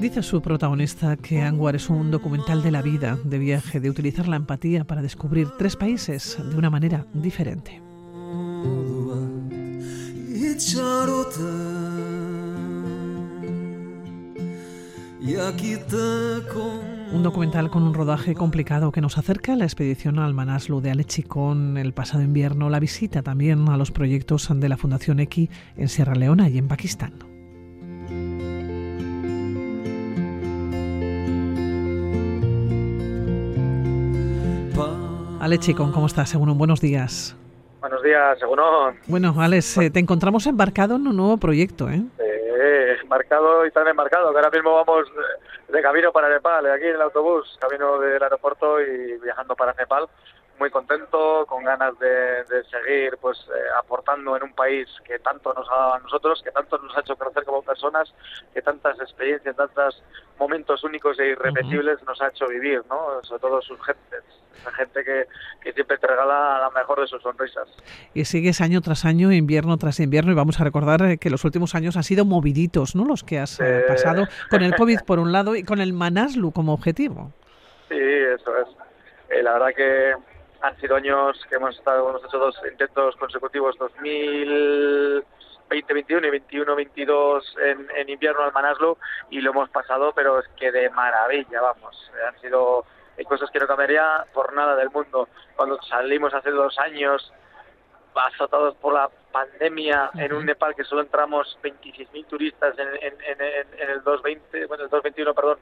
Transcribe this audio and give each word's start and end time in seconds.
Dice 0.00 0.22
su 0.22 0.40
protagonista 0.40 1.14
que 1.18 1.42
Anguar 1.42 1.76
es 1.76 1.90
un 1.90 2.10
documental 2.10 2.62
de 2.62 2.70
la 2.70 2.80
vida, 2.80 3.18
de 3.22 3.38
viaje, 3.38 3.80
de 3.80 3.90
utilizar 3.90 4.28
la 4.28 4.36
empatía 4.36 4.84
para 4.84 5.02
descubrir 5.02 5.48
tres 5.58 5.76
países 5.76 6.38
de 6.42 6.56
una 6.56 6.70
manera 6.70 7.06
diferente. 7.12 7.82
Un 17.12 17.22
documental 17.22 17.70
con 17.70 17.82
un 17.82 17.92
rodaje 17.92 18.34
complicado 18.34 18.92
que 18.92 19.02
nos 19.02 19.18
acerca 19.18 19.52
a 19.52 19.56
la 19.56 19.64
expedición 19.64 20.18
al 20.18 20.32
Manaslu 20.32 20.80
de 20.80 20.92
Alechicón 20.92 21.76
el 21.76 21.92
pasado 21.92 22.22
invierno, 22.22 22.70
la 22.70 22.80
visita 22.80 23.22
también 23.22 23.68
a 23.68 23.76
los 23.76 23.90
proyectos 23.90 24.48
de 24.50 24.68
la 24.70 24.78
Fundación 24.78 25.20
X 25.20 25.50
en 25.76 25.88
Sierra 25.88 26.14
Leona 26.14 26.48
y 26.48 26.56
en 26.56 26.68
Pakistán. 26.68 27.29
Alechicón, 35.50 35.90
¿cómo 35.90 36.06
estás? 36.06 36.28
Según 36.30 36.56
buenos 36.56 36.80
días. 36.80 37.36
Buenos 37.80 38.00
días, 38.04 38.38
según 38.38 38.60
Bueno, 39.08 39.34
Alex, 39.36 39.78
eh, 39.78 39.90
te 39.90 39.98
encontramos 39.98 40.46
embarcado 40.46 40.94
en 40.94 41.08
un 41.08 41.16
nuevo 41.16 41.38
proyecto, 41.38 41.90
¿eh? 41.90 42.00
Eh, 42.20 42.96
embarcado 43.02 43.66
y 43.66 43.72
tan 43.72 43.88
embarcado, 43.88 44.30
que 44.30 44.36
ahora 44.36 44.50
mismo 44.50 44.72
vamos 44.76 45.08
de 45.66 45.82
camino 45.82 46.12
para 46.12 46.28
Nepal, 46.28 46.70
aquí 46.70 46.84
en 46.84 46.94
el 46.94 47.02
autobús, 47.02 47.58
camino 47.60 47.98
del 47.98 48.22
aeropuerto 48.22 48.80
y 48.80 49.18
viajando 49.18 49.56
para 49.56 49.74
Nepal. 49.74 50.06
Muy 50.60 50.68
contento, 50.68 51.46
con 51.48 51.64
ganas 51.64 51.98
de, 51.98 52.44
seguir 52.70 53.16
pues 53.18 53.38
eh, 53.48 53.60
aportando 53.78 54.36
en 54.36 54.42
un 54.42 54.52
país 54.52 54.86
que 55.06 55.18
tanto 55.18 55.54
nos 55.54 55.66
ha 55.70 55.74
dado 55.74 55.94
a 55.94 55.98
nosotros, 56.00 56.42
que 56.44 56.50
tanto 56.50 56.76
nos 56.76 56.94
ha 56.94 57.00
hecho 57.00 57.16
crecer 57.16 57.44
como 57.44 57.62
personas, 57.62 58.12
que 58.52 58.60
tantas 58.60 59.00
experiencias, 59.00 59.56
tantos 59.56 60.02
momentos 60.38 60.84
únicos 60.84 61.18
e 61.18 61.28
irrepetibles 61.28 62.02
nos 62.02 62.20
ha 62.20 62.28
hecho 62.28 62.46
vivir, 62.46 62.82
¿no? 62.90 63.22
Sobre 63.22 63.40
todo 63.40 63.62
sus 63.62 63.78
gentes, 63.86 64.22
la 64.62 64.70
gente 64.72 65.02
que, 65.02 65.24
que 65.62 65.72
siempre 65.72 65.96
te 65.96 66.06
regala 66.06 66.58
la 66.60 66.70
mejor 66.78 67.00
de 67.00 67.06
sus 67.06 67.22
sonrisas. 67.22 67.66
Y 68.12 68.26
sigues 68.26 68.60
año 68.60 68.82
tras 68.82 69.06
año, 69.06 69.32
invierno 69.32 69.78
tras 69.78 69.98
invierno, 69.98 70.30
y 70.30 70.34
vamos 70.34 70.60
a 70.60 70.64
recordar 70.64 71.00
eh, 71.00 71.16
que 71.16 71.30
los 71.30 71.42
últimos 71.46 71.74
años 71.74 71.96
han 71.96 72.04
sido 72.04 72.26
moviditos, 72.26 72.94
¿no? 72.94 73.06
Los 73.06 73.24
que 73.24 73.38
has 73.38 73.58
eh, 73.60 73.84
pasado 73.88 74.26
con 74.50 74.62
el 74.62 74.74
COVID 74.76 75.00
por 75.06 75.20
un 75.20 75.32
lado 75.32 75.56
y 75.56 75.64
con 75.64 75.80
el 75.80 75.94
Manaslu 75.94 76.52
como 76.52 76.74
objetivo. 76.74 77.32
Sí, 77.88 77.96
eso 77.96 78.52
es. 78.58 79.42
la 79.42 79.54
verdad 79.54 79.74
que 79.74 80.29
han 80.62 80.80
sido 80.80 80.96
años 80.96 81.38
que 81.48 81.56
hemos 81.56 81.76
estado, 81.76 82.08
hemos 82.08 82.24
hecho 82.24 82.38
dos 82.38 82.56
intentos 82.70 83.16
consecutivos, 83.16 83.76
2020 83.78 85.94
21 85.94 86.26
y 86.26 86.30
21-22 86.30 87.42
en, 87.62 87.88
en, 87.96 88.08
invierno 88.08 88.42
al 88.42 88.52
Manaslu 88.52 88.96
y 89.30 89.40
lo 89.40 89.52
hemos 89.52 89.70
pasado, 89.70 90.12
pero 90.14 90.40
es 90.40 90.48
que 90.58 90.72
de 90.72 90.90
maravilla, 90.90 91.60
vamos. 91.60 92.10
Han 92.26 92.40
sido 92.40 92.84
cosas 93.28 93.50
que 93.50 93.60
no 93.60 93.66
cambiaría 93.66 94.24
por 94.32 94.52
nada 94.52 94.74
del 94.76 94.90
mundo. 94.90 95.28
Cuando 95.54 95.80
salimos 95.82 96.34
hace 96.34 96.50
dos 96.50 96.76
años, 96.78 97.32
azotados 98.14 98.74
por 98.76 98.94
la 98.94 99.08
pandemia 99.30 100.10
en 100.14 100.32
un 100.32 100.44
Nepal 100.44 100.74
que 100.74 100.84
solo 100.84 101.02
entramos 101.02 101.56
26.000 101.62 102.26
turistas 102.26 102.78
en, 102.78 102.88
en, 102.88 103.14
en, 103.22 103.40
en 103.78 103.90
el 103.90 104.02
2020, 104.02 104.66
bueno, 104.66 104.84
el 104.84 104.90
2021, 104.90 105.34
perdón, 105.34 105.58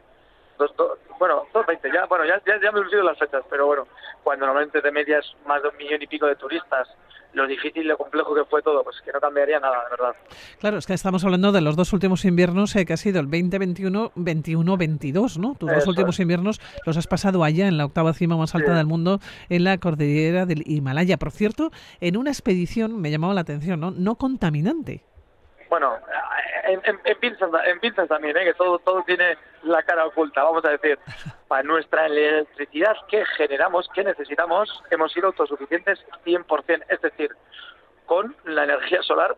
bueno, 1.18 1.46
220, 1.52 1.90
ya, 1.92 2.06
bueno, 2.06 2.24
ya, 2.24 2.40
ya, 2.46 2.72
me 2.72 2.78
he 2.78 2.82
olvidado 2.82 3.04
las 3.04 3.18
fechas, 3.18 3.42
pero 3.50 3.66
bueno, 3.66 3.86
cuando 4.22 4.46
normalmente 4.46 4.80
de 4.80 4.92
media 4.92 5.18
es 5.18 5.36
más 5.46 5.62
de 5.62 5.68
un 5.68 5.76
millón 5.76 6.02
y 6.02 6.06
pico 6.06 6.26
de 6.26 6.36
turistas, 6.36 6.88
lo 7.34 7.46
difícil 7.46 7.86
lo 7.86 7.96
complejo 7.96 8.34
que 8.34 8.44
fue 8.44 8.62
todo, 8.62 8.82
pues 8.82 9.00
que 9.04 9.12
no 9.12 9.20
cambiaría 9.20 9.60
nada, 9.60 9.84
de 9.84 9.90
verdad. 9.90 10.16
Claro, 10.60 10.78
es 10.78 10.86
que 10.86 10.94
estamos 10.94 11.24
hablando 11.24 11.52
de 11.52 11.60
los 11.60 11.76
dos 11.76 11.92
últimos 11.92 12.24
inviernos, 12.24 12.74
eh, 12.76 12.86
que 12.86 12.94
ha 12.94 12.96
sido 12.96 13.20
el 13.20 13.26
2021, 13.26 14.12
21-22, 14.14 15.38
¿no? 15.38 15.54
Tus 15.54 15.70
dos 15.70 15.86
últimos 15.86 16.18
inviernos 16.20 16.60
los 16.86 16.96
has 16.96 17.06
pasado 17.06 17.44
allá, 17.44 17.68
en 17.68 17.76
la 17.76 17.84
octava 17.84 18.14
cima 18.14 18.36
más 18.36 18.54
alta 18.54 18.74
del 18.74 18.86
mundo, 18.86 19.20
en 19.48 19.64
la 19.64 19.78
cordillera 19.78 20.46
del 20.46 20.62
Himalaya. 20.66 21.18
Por 21.18 21.30
cierto, 21.30 21.70
en 22.00 22.16
una 22.16 22.30
expedición, 22.30 23.00
me 23.00 23.10
llamaba 23.10 23.34
la 23.34 23.42
atención, 23.42 23.80
¿no? 23.80 23.90
No 23.90 24.16
contaminante. 24.16 25.07
Bueno, 25.68 25.98
en, 26.64 26.80
en, 26.84 27.18
pinzas, 27.80 28.08
también, 28.08 28.36
¿eh? 28.36 28.44
que 28.44 28.54
todo, 28.54 28.78
todo 28.78 29.02
tiene 29.02 29.36
la 29.64 29.82
cara 29.82 30.06
oculta, 30.06 30.42
vamos 30.42 30.64
a 30.64 30.70
decir. 30.70 30.98
Para 31.48 31.62
nuestra 31.62 32.06
electricidad 32.06 32.94
que 33.08 33.24
generamos, 33.36 33.88
que 33.94 34.04
necesitamos, 34.04 34.82
hemos 34.90 35.12
sido 35.12 35.28
autosuficientes 35.28 35.98
100%, 36.26 36.84
es 36.88 37.00
decir, 37.00 37.30
con 38.04 38.36
la 38.44 38.64
energía 38.64 39.02
solar 39.02 39.34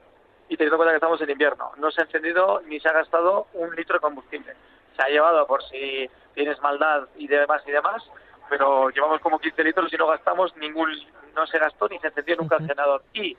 y 0.48 0.56
teniendo 0.56 0.74
en 0.74 0.78
cuenta 0.78 0.92
que 0.92 0.96
estamos 0.96 1.20
en 1.20 1.30
invierno. 1.30 1.70
No 1.76 1.90
se 1.92 2.00
ha 2.00 2.04
encendido 2.04 2.60
ni 2.66 2.80
se 2.80 2.88
ha 2.88 2.92
gastado 2.92 3.46
un 3.54 3.74
litro 3.76 3.94
de 3.94 4.00
combustible. 4.00 4.54
Se 4.96 5.02
ha 5.02 5.08
llevado 5.08 5.46
por 5.46 5.62
si 5.68 6.10
tienes 6.34 6.60
maldad 6.60 7.06
y 7.16 7.28
demás 7.28 7.62
y 7.66 7.70
demás, 7.70 8.02
pero 8.48 8.90
llevamos 8.90 9.20
como 9.20 9.38
15 9.38 9.62
litros 9.62 9.92
y 9.92 9.96
no 9.96 10.08
gastamos 10.08 10.56
ningún, 10.56 10.90
no 11.36 11.46
se 11.46 11.58
gastó 11.58 11.88
ni 11.88 12.00
se 12.00 12.08
encendió 12.08 12.36
nunca 12.36 12.56
el 12.56 12.66
generador. 12.66 13.04
Y 13.14 13.36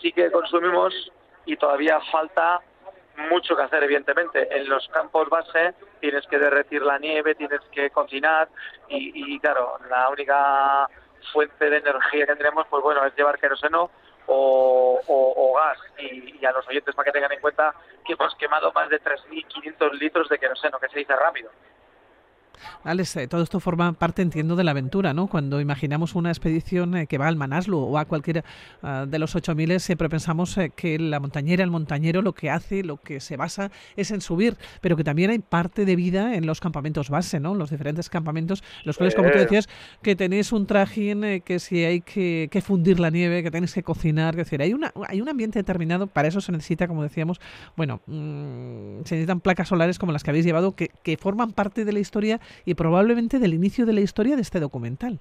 sí 0.00 0.12
que 0.12 0.30
consumimos 0.30 1.10
y 1.46 1.56
todavía 1.56 2.00
falta 2.12 2.60
mucho 3.28 3.56
que 3.56 3.62
hacer, 3.62 3.82
evidentemente. 3.84 4.48
En 4.56 4.68
los 4.68 4.88
campos 4.88 5.28
base 5.28 5.74
tienes 6.00 6.26
que 6.26 6.38
derretir 6.38 6.82
la 6.82 6.98
nieve, 6.98 7.34
tienes 7.34 7.60
que 7.72 7.90
cocinar 7.90 8.48
y, 8.88 9.38
claro, 9.40 9.78
la 9.88 10.08
única 10.08 10.88
fuente 11.32 11.68
de 11.68 11.78
energía 11.78 12.26
que 12.26 12.36
tenemos, 12.36 12.66
pues 12.68 12.82
bueno, 12.82 13.04
es 13.04 13.14
llevar 13.14 13.38
queroseno 13.38 13.90
o, 14.26 15.52
gas. 15.56 15.78
Y, 15.98 16.44
a 16.44 16.52
los 16.52 16.66
oyentes 16.68 16.94
para 16.94 17.06
que 17.06 17.12
tengan 17.12 17.32
en 17.32 17.40
cuenta 17.40 17.74
que 18.06 18.14
hemos 18.14 18.34
quemado 18.36 18.72
más 18.72 18.88
de 18.88 19.00
3.500 19.00 19.92
litros 19.98 20.28
de 20.28 20.38
queroseno, 20.38 20.78
que 20.78 20.88
se 20.88 21.00
dice 21.00 21.14
rápido. 21.14 21.50
Alex, 22.84 23.16
eh, 23.16 23.28
todo 23.28 23.42
esto 23.42 23.60
forma 23.60 23.92
parte, 23.92 24.22
entiendo, 24.22 24.56
de 24.56 24.64
la 24.64 24.70
aventura, 24.70 25.12
¿no? 25.12 25.26
Cuando 25.26 25.60
imaginamos 25.60 26.14
una 26.14 26.30
expedición 26.30 26.96
eh, 26.96 27.06
que 27.06 27.18
va 27.18 27.28
al 27.28 27.36
Manaslu 27.36 27.78
o 27.78 27.98
a 27.98 28.04
cualquiera 28.04 28.44
ah, 28.82 29.06
de 29.08 29.18
los 29.18 29.34
8.000, 29.34 29.78
siempre 29.78 30.08
pensamos 30.08 30.56
eh, 30.58 30.70
que 30.74 30.98
la 30.98 31.20
montañera, 31.20 31.62
el 31.62 31.70
montañero, 31.70 32.22
lo 32.22 32.32
que 32.32 32.50
hace, 32.50 32.82
lo 32.82 32.96
que 32.96 33.20
se 33.20 33.36
basa 33.36 33.70
es 33.96 34.10
en 34.10 34.20
subir, 34.20 34.56
pero 34.80 34.96
que 34.96 35.04
también 35.04 35.30
hay 35.30 35.38
parte 35.38 35.84
de 35.84 35.96
vida 35.96 36.34
en 36.34 36.46
los 36.46 36.60
campamentos 36.60 37.10
base, 37.10 37.40
¿no? 37.40 37.54
Los 37.54 37.70
diferentes 37.70 38.08
campamentos, 38.08 38.62
los 38.84 38.96
cuales, 38.96 39.14
como 39.14 39.30
tú 39.30 39.38
decías, 39.38 39.68
que 40.02 40.16
tenéis 40.16 40.52
un 40.52 40.66
trajín, 40.66 41.42
que 41.44 41.58
si 41.58 41.84
hay 41.84 42.00
que, 42.00 42.62
fundir 42.64 43.00
la 43.00 43.10
nieve, 43.10 43.42
que 43.42 43.50
tenéis 43.50 43.74
que 43.74 43.82
cocinar, 43.82 44.34
que 44.34 44.44
decir, 44.44 44.60
hay, 44.62 44.74
una, 44.74 44.92
hay 45.08 45.20
un 45.20 45.28
ambiente 45.28 45.58
determinado, 45.58 46.06
para 46.06 46.28
eso 46.28 46.40
se 46.40 46.52
necesita, 46.52 46.86
como 46.88 47.02
decíamos, 47.02 47.40
bueno, 47.76 48.00
mm, 48.06 49.04
se 49.04 49.14
necesitan 49.14 49.40
placas 49.40 49.68
solares 49.68 49.98
como 49.98 50.12
las 50.12 50.22
que 50.22 50.30
habéis 50.30 50.44
llevado, 50.44 50.74
que, 50.74 50.90
que 51.02 51.16
forman 51.16 51.52
parte 51.52 51.84
de 51.84 51.92
la 51.92 52.00
historia 52.00 52.40
y 52.64 52.74
probablemente 52.74 53.38
del 53.38 53.54
inicio 53.54 53.86
de 53.86 53.92
la 53.92 54.00
historia 54.00 54.36
de 54.36 54.42
este 54.42 54.60
documental. 54.60 55.20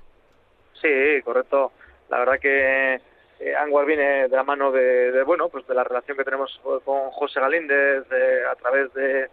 Sí, 0.82 1.22
correcto. 1.24 1.72
La 2.10 2.20
verdad 2.20 2.40
que 2.40 3.00
eh, 3.40 3.56
Anguar 3.56 3.86
viene 3.86 4.28
de 4.28 4.36
la 4.36 4.44
mano 4.44 4.72
de, 4.72 5.24
bueno, 5.24 5.50
pues 5.50 5.66
de 5.68 5.74
la 5.74 5.84
relación 5.84 6.18
que 6.18 6.24
tenemos 6.24 6.60
con 6.84 7.12
José 7.12 7.40
Galíndez 7.40 8.06
a 8.52 8.56
través 8.56 8.94
de 8.94 9.30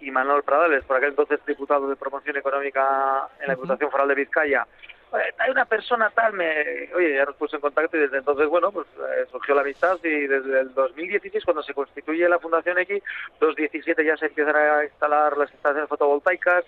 Imanol 0.00 0.42
Pradales, 0.42 0.84
por 0.84 0.96
aquel 0.96 1.10
entonces 1.10 1.40
diputado 1.46 1.88
de 1.88 1.96
promoción 1.96 2.36
económica 2.36 3.28
en 3.40 3.48
la 3.48 3.54
Diputación 3.54 3.90
Foral 3.90 4.08
de 4.08 4.14
Vizcaya. 4.14 4.66
hay 5.12 5.50
una 5.50 5.64
persona 5.64 6.10
tal, 6.10 6.32
me, 6.32 6.90
oye, 6.94 7.14
ya 7.14 7.24
nos 7.24 7.36
puso 7.36 7.56
en 7.56 7.62
contacto 7.62 7.96
y 7.96 8.00
desde 8.00 8.18
entonces, 8.18 8.48
bueno, 8.48 8.72
pues 8.72 8.86
eh, 8.96 9.26
surgió 9.30 9.54
la 9.54 9.62
amistad 9.62 9.98
y 10.02 10.26
desde 10.26 10.60
el 10.60 10.74
2016, 10.74 11.44
cuando 11.44 11.62
se 11.62 11.74
constituye 11.74 12.28
la 12.28 12.38
Fundación 12.38 12.78
X, 12.78 13.02
2017 13.40 14.04
ya 14.04 14.16
se 14.16 14.26
empiezan 14.26 14.56
a 14.56 14.84
instalar 14.84 15.36
las 15.36 15.50
instalaciones 15.52 15.88
fotovoltaicas, 15.88 16.64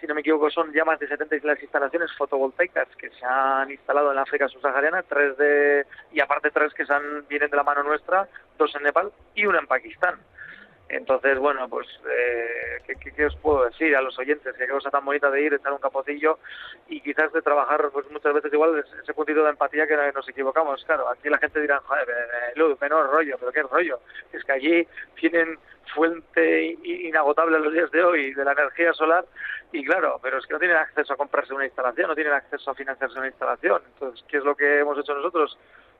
si 0.00 0.06
no 0.06 0.14
me 0.14 0.20
equivoco, 0.20 0.50
son 0.50 0.72
ya 0.72 0.84
más 0.84 0.98
de 0.98 1.08
70 1.08 1.36
las 1.42 1.62
instalaciones 1.62 2.10
fotovoltaicas 2.16 2.88
que 2.96 3.10
se 3.10 3.24
han 3.24 3.70
instalado 3.70 4.12
en 4.12 4.18
África 4.18 4.48
subsahariana, 4.48 5.02
tres 5.02 5.36
de, 5.36 5.86
y 6.12 6.20
aparte 6.20 6.50
tres 6.50 6.72
que 6.74 6.86
se 6.86 6.94
vienen 7.28 7.50
de 7.50 7.56
la 7.56 7.62
mano 7.62 7.82
nuestra, 7.82 8.28
dos 8.56 8.74
en 8.76 8.82
Nepal 8.84 9.12
y 9.34 9.46
una 9.46 9.58
en 9.58 9.66
Pakistán. 9.66 10.18
Entonces, 10.88 11.38
bueno, 11.38 11.68
pues, 11.68 11.86
eh, 12.10 12.67
¿qué, 12.96 13.26
os 13.26 13.36
puedo 13.36 13.64
decir 13.64 13.94
a 13.96 14.02
los 14.02 14.18
oyentes? 14.18 14.54
Qué 14.56 14.68
cosa 14.68 14.90
tan 14.90 15.04
bonita 15.04 15.30
de 15.30 15.42
ir, 15.42 15.54
echar 15.54 15.72
un 15.72 15.78
capocillo 15.78 16.38
y 16.88 17.00
quizás 17.00 17.32
de 17.32 17.42
trabajar, 17.42 17.88
pues 17.92 18.10
muchas 18.10 18.34
veces 18.34 18.52
igual 18.52 18.84
ese 19.02 19.14
puntito 19.14 19.42
de 19.42 19.50
empatía 19.50 19.86
que 19.86 19.96
nos 20.14 20.28
equivocamos. 20.28 20.84
Claro, 20.84 21.08
aquí 21.08 21.28
la 21.28 21.38
gente 21.38 21.60
dirá, 21.60 21.80
joder, 21.80 22.08
eh, 22.08 22.52
Luz, 22.56 22.80
menor 22.80 23.10
rollo, 23.10 23.36
pero 23.38 23.52
qué 23.52 23.62
rollo. 23.62 24.00
Es 24.32 24.44
que 24.44 24.52
allí 24.52 24.88
tienen 25.16 25.58
fuente 25.94 26.76
inagotable 26.84 27.56
en 27.56 27.64
los 27.64 27.72
días 27.72 27.90
de 27.90 28.04
hoy 28.04 28.34
de 28.34 28.44
la 28.44 28.52
energía 28.52 28.92
solar 28.92 29.24
y 29.72 29.84
claro, 29.84 30.20
pero 30.22 30.38
es 30.38 30.46
que 30.46 30.52
no 30.52 30.58
tienen 30.58 30.76
acceso 30.76 31.14
a 31.14 31.16
comprarse 31.16 31.54
una 31.54 31.64
instalación, 31.64 32.08
no 32.08 32.14
tienen 32.14 32.34
acceso 32.34 32.70
a 32.70 32.74
financiarse 32.74 33.18
una 33.18 33.28
instalación. 33.28 33.82
Entonces, 33.94 34.24
¿qué 34.28 34.36
es 34.38 34.44
lo 34.44 34.54
que 34.54 34.80
hemos 34.80 34.98
hecho 34.98 35.14
nosotros? 35.14 35.58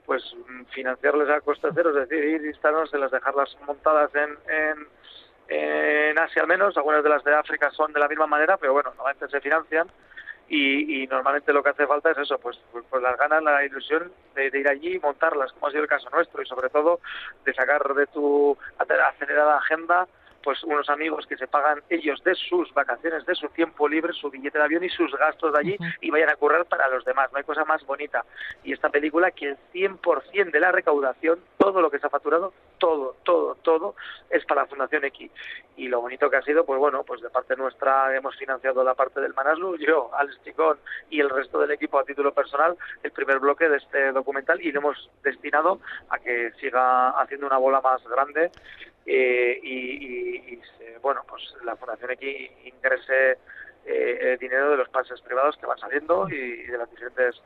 pues 0.08 0.24
mm, 0.48 0.64
financiarles 0.72 1.28
a 1.28 1.42
coste 1.42 1.68
cero, 1.74 1.90
es 1.90 2.08
decir, 2.08 2.24
ir 2.24 2.46
instalándoselas, 2.46 3.10
dejarlas 3.10 3.54
montadas 3.66 4.10
en, 4.14 4.38
en, 4.48 4.88
en 5.48 6.18
Asia 6.18 6.42
al 6.42 6.48
menos, 6.48 6.76
algunas 6.76 7.02
de 7.02 7.08
las 7.08 7.24
de 7.24 7.34
África 7.34 7.70
son 7.70 7.92
de 7.92 8.00
la 8.00 8.08
misma 8.08 8.26
manera, 8.26 8.56
pero 8.56 8.74
bueno, 8.74 8.90
normalmente 8.90 9.28
se 9.28 9.40
financian 9.40 9.88
y, 10.48 11.02
y, 11.02 11.06
normalmente 11.06 11.52
lo 11.52 11.62
que 11.62 11.70
hace 11.70 11.86
falta 11.86 12.10
es 12.10 12.18
eso, 12.18 12.38
pues, 12.38 12.58
pues, 12.72 12.84
pues 12.88 13.02
las 13.02 13.18
ganas, 13.18 13.42
la 13.42 13.64
ilusión 13.64 14.10
de, 14.34 14.50
de, 14.50 14.60
ir 14.60 14.68
allí 14.68 14.94
y 14.94 14.98
montarlas, 14.98 15.52
como 15.52 15.66
ha 15.66 15.70
sido 15.70 15.82
el 15.82 15.88
caso 15.88 16.08
nuestro, 16.10 16.42
y 16.42 16.46
sobre 16.46 16.70
todo 16.70 17.00
de 17.44 17.52
sacar 17.52 17.82
de 17.94 18.06
tu 18.06 18.56
acelerada 18.78 19.58
agenda 19.58 20.08
pues 20.42 20.62
unos 20.64 20.88
amigos 20.88 21.26
que 21.26 21.36
se 21.36 21.46
pagan 21.46 21.82
ellos 21.88 22.22
de 22.24 22.34
sus 22.34 22.72
vacaciones, 22.74 23.26
de 23.26 23.34
su 23.34 23.48
tiempo 23.48 23.88
libre, 23.88 24.12
su 24.12 24.30
billete 24.30 24.58
de 24.58 24.64
avión 24.64 24.84
y 24.84 24.88
sus 24.88 25.12
gastos 25.16 25.52
de 25.52 25.58
allí 25.58 25.76
uh 25.78 25.82
-huh. 25.82 25.96
y 26.00 26.10
vayan 26.10 26.30
a 26.30 26.36
currar 26.36 26.64
para 26.66 26.88
los 26.88 27.04
demás. 27.04 27.30
No 27.32 27.38
hay 27.38 27.44
cosa 27.44 27.64
más 27.64 27.84
bonita. 27.84 28.24
Y 28.64 28.72
esta 28.72 28.88
película 28.88 29.30
que 29.30 29.50
el 29.50 29.58
100% 29.72 30.50
de 30.50 30.60
la 30.60 30.72
recaudación, 30.72 31.40
todo 31.58 31.80
lo 31.80 31.90
que 31.90 31.98
se 31.98 32.06
ha 32.06 32.10
facturado, 32.10 32.52
todo, 32.78 33.16
todo, 33.24 33.56
todo, 33.56 33.94
es 34.30 34.44
para 34.44 34.62
la 34.62 34.66
Fundación 34.68 35.04
X. 35.04 35.30
Y 35.76 35.88
lo 35.88 36.00
bonito 36.00 36.30
que 36.30 36.36
ha 36.36 36.42
sido, 36.42 36.64
pues 36.64 36.78
bueno, 36.78 37.04
pues 37.04 37.20
de 37.20 37.30
parte 37.30 37.56
nuestra 37.56 38.16
hemos 38.16 38.36
financiado 38.36 38.82
la 38.84 38.94
parte 38.94 39.20
del 39.20 39.34
Manaslu, 39.34 39.76
yo, 39.78 40.10
Alex 40.14 40.40
Chicón 40.44 40.78
y 41.10 41.20
el 41.20 41.30
resto 41.30 41.58
del 41.58 41.70
equipo 41.70 41.98
a 41.98 42.04
título 42.04 42.32
personal, 42.32 42.76
el 43.02 43.12
primer 43.12 43.38
bloque 43.38 43.68
de 43.68 43.76
este 43.78 44.12
documental 44.12 44.60
y 44.60 44.72
lo 44.72 44.80
hemos 44.80 45.10
destinado 45.22 45.80
a 46.10 46.18
que 46.18 46.52
siga 46.60 47.10
haciendo 47.10 47.46
una 47.46 47.58
bola 47.58 47.80
más 47.80 48.02
grande 48.08 48.50
eh, 49.08 49.60
y, 49.62 49.74
y, 49.74 50.54
y 50.54 50.60
bueno, 51.00 51.22
pues 51.26 51.42
la 51.64 51.76
Fundación 51.76 52.10
X 52.12 52.50
ingrese 52.64 53.38
eh, 53.86 54.36
dinero 54.38 54.70
de 54.72 54.76
los 54.76 54.88
pases 54.90 55.20
privados 55.22 55.56
que 55.56 55.66
van 55.66 55.78
saliendo 55.78 56.28
y, 56.28 56.34
y 56.34 56.66
de 56.66 56.76
las 56.78 56.90
diferentes 56.90 57.40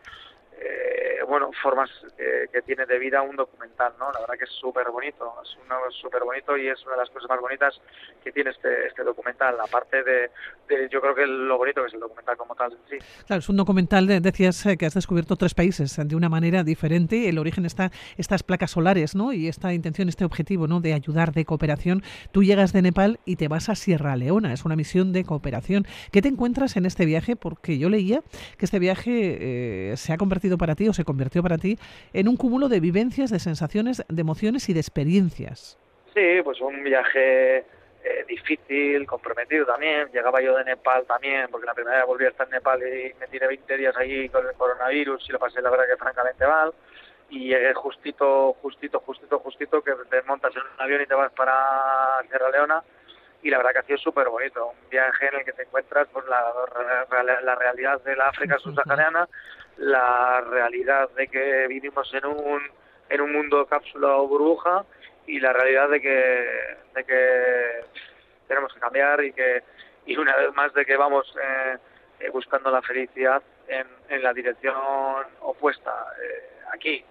eh, 0.64 1.18
bueno, 1.28 1.50
formas 1.62 1.90
eh, 2.18 2.46
que 2.52 2.62
tiene 2.62 2.86
de 2.86 2.98
vida 2.98 3.22
un 3.22 3.36
documental, 3.36 3.92
¿no? 3.98 4.10
La 4.12 4.20
verdad 4.20 4.34
que 4.38 4.44
es 4.44 4.50
súper 4.50 4.90
bonito, 4.90 5.34
es 5.42 5.94
súper 5.94 6.22
bonito 6.24 6.56
y 6.56 6.68
es 6.68 6.82
una 6.84 6.92
de 6.92 6.98
las 6.98 7.10
cosas 7.10 7.28
más 7.28 7.40
bonitas 7.40 7.80
que 8.22 8.32
tiene 8.32 8.50
este, 8.50 8.86
este 8.86 9.02
documental, 9.02 9.56
aparte 9.60 10.02
de, 10.02 10.30
de, 10.68 10.88
yo 10.90 11.00
creo 11.00 11.14
que 11.14 11.26
lo 11.26 11.58
bonito 11.58 11.82
que 11.82 11.88
es 11.88 11.94
el 11.94 12.00
documental 12.00 12.36
como 12.36 12.54
tal, 12.54 12.76
sí. 12.88 12.98
Claro, 13.26 13.40
es 13.40 13.48
un 13.48 13.56
documental, 13.56 14.06
de, 14.06 14.20
decías 14.20 14.64
que 14.78 14.86
has 14.86 14.94
descubierto 14.94 15.36
tres 15.36 15.54
países 15.54 15.96
de 15.96 16.16
una 16.16 16.28
manera 16.28 16.62
diferente, 16.64 17.28
el 17.28 17.38
origen 17.38 17.66
está 17.66 17.90
estas 18.16 18.42
placas 18.42 18.70
solares, 18.70 19.14
¿no? 19.14 19.32
Y 19.32 19.48
esta 19.48 19.72
intención, 19.72 20.08
este 20.08 20.24
objetivo, 20.24 20.66
¿no? 20.66 20.80
De 20.80 20.94
ayudar, 20.94 21.32
de 21.32 21.44
cooperación. 21.44 22.02
Tú 22.30 22.42
llegas 22.42 22.72
de 22.72 22.82
Nepal 22.82 23.20
y 23.24 23.36
te 23.36 23.48
vas 23.48 23.68
a 23.68 23.74
Sierra 23.74 24.16
Leona, 24.16 24.52
es 24.52 24.64
una 24.64 24.76
misión 24.76 25.12
de 25.12 25.24
cooperación. 25.24 25.86
¿Qué 26.10 26.22
te 26.22 26.28
encuentras 26.28 26.76
en 26.76 26.86
este 26.86 27.06
viaje? 27.06 27.36
Porque 27.36 27.78
yo 27.78 27.88
leía 27.88 28.22
que 28.58 28.64
este 28.64 28.78
viaje 28.78 29.92
eh, 29.92 29.96
se 29.96 30.12
ha 30.12 30.18
convertido 30.18 30.51
para 30.58 30.74
ti 30.74 30.88
o 30.88 30.92
se 30.92 31.04
convirtió 31.04 31.42
para 31.42 31.58
ti 31.58 31.78
en 32.12 32.28
un 32.28 32.36
cúmulo 32.36 32.68
de 32.68 32.80
vivencias, 32.80 33.30
de 33.30 33.38
sensaciones, 33.38 34.04
de 34.08 34.20
emociones 34.20 34.68
y 34.68 34.74
de 34.74 34.80
experiencias. 34.80 35.78
Sí, 36.14 36.42
pues 36.44 36.60
un 36.60 36.82
viaje 36.84 37.64
eh, 38.04 38.24
difícil, 38.26 39.06
comprometido 39.06 39.66
también. 39.66 40.08
Llegaba 40.12 40.40
yo 40.40 40.56
de 40.56 40.64
Nepal 40.64 41.04
también, 41.06 41.48
porque 41.50 41.66
la 41.66 41.74
primera 41.74 41.98
vez 41.98 42.06
volví 42.06 42.24
a 42.24 42.28
estar 42.28 42.46
en 42.46 42.54
Nepal 42.54 42.80
y 42.82 43.14
me 43.18 43.28
tiré 43.28 43.46
20 43.46 43.76
días 43.76 43.96
allí 43.96 44.28
con 44.28 44.46
el 44.46 44.54
coronavirus 44.54 45.28
y 45.28 45.32
lo 45.32 45.38
pasé 45.38 45.62
la 45.62 45.70
verdad 45.70 45.86
que 45.88 45.96
francamente 45.96 46.46
mal. 46.46 46.72
Y 47.30 47.48
llegué 47.48 47.72
justito, 47.72 48.54
justito, 48.60 49.00
justito, 49.00 49.38
justito, 49.38 49.82
que 49.82 49.92
te 50.10 50.22
montas 50.22 50.54
en 50.54 50.62
un 50.62 50.80
avión 50.80 51.00
y 51.00 51.06
te 51.06 51.14
vas 51.14 51.32
para 51.32 52.20
Sierra 52.28 52.50
Leona 52.50 52.82
y 53.42 53.50
la 53.50 53.58
verdad 53.58 53.72
que 53.72 53.78
ha 53.78 53.82
sido 53.82 53.98
súper 53.98 54.28
bonito, 54.28 54.68
un 54.68 54.90
viaje 54.90 55.28
en 55.28 55.40
el 55.40 55.44
que 55.44 55.52
te 55.52 55.62
encuentras 55.62 56.06
pues, 56.12 56.24
la, 56.26 56.52
la, 57.24 57.40
la 57.40 57.54
realidad 57.56 58.00
de 58.02 58.16
la 58.16 58.28
África 58.28 58.58
subsahariana, 58.62 59.28
la 59.78 60.40
realidad 60.42 61.10
de 61.10 61.28
que 61.28 61.66
vivimos 61.68 62.12
en 62.14 62.26
un 62.26 62.62
en 63.08 63.20
un 63.20 63.32
mundo 63.32 63.66
cápsula 63.66 64.16
o 64.16 64.28
burbuja 64.28 64.84
y 65.26 65.40
la 65.40 65.52
realidad 65.52 65.90
de 65.90 66.00
que 66.00 66.44
de 66.94 67.04
que 67.04 67.84
tenemos 68.48 68.72
que 68.72 68.80
cambiar 68.80 69.24
y 69.24 69.32
que 69.32 69.62
y 70.06 70.16
una 70.16 70.36
vez 70.36 70.52
más 70.54 70.72
de 70.74 70.84
que 70.84 70.96
vamos 70.96 71.32
eh, 72.20 72.30
buscando 72.30 72.70
la 72.70 72.82
felicidad 72.82 73.42
en, 73.68 73.86
en 74.08 74.22
la 74.22 74.32
dirección 74.32 74.74
opuesta 75.40 75.92
eh, 76.22 76.60
aquí. 76.72 77.04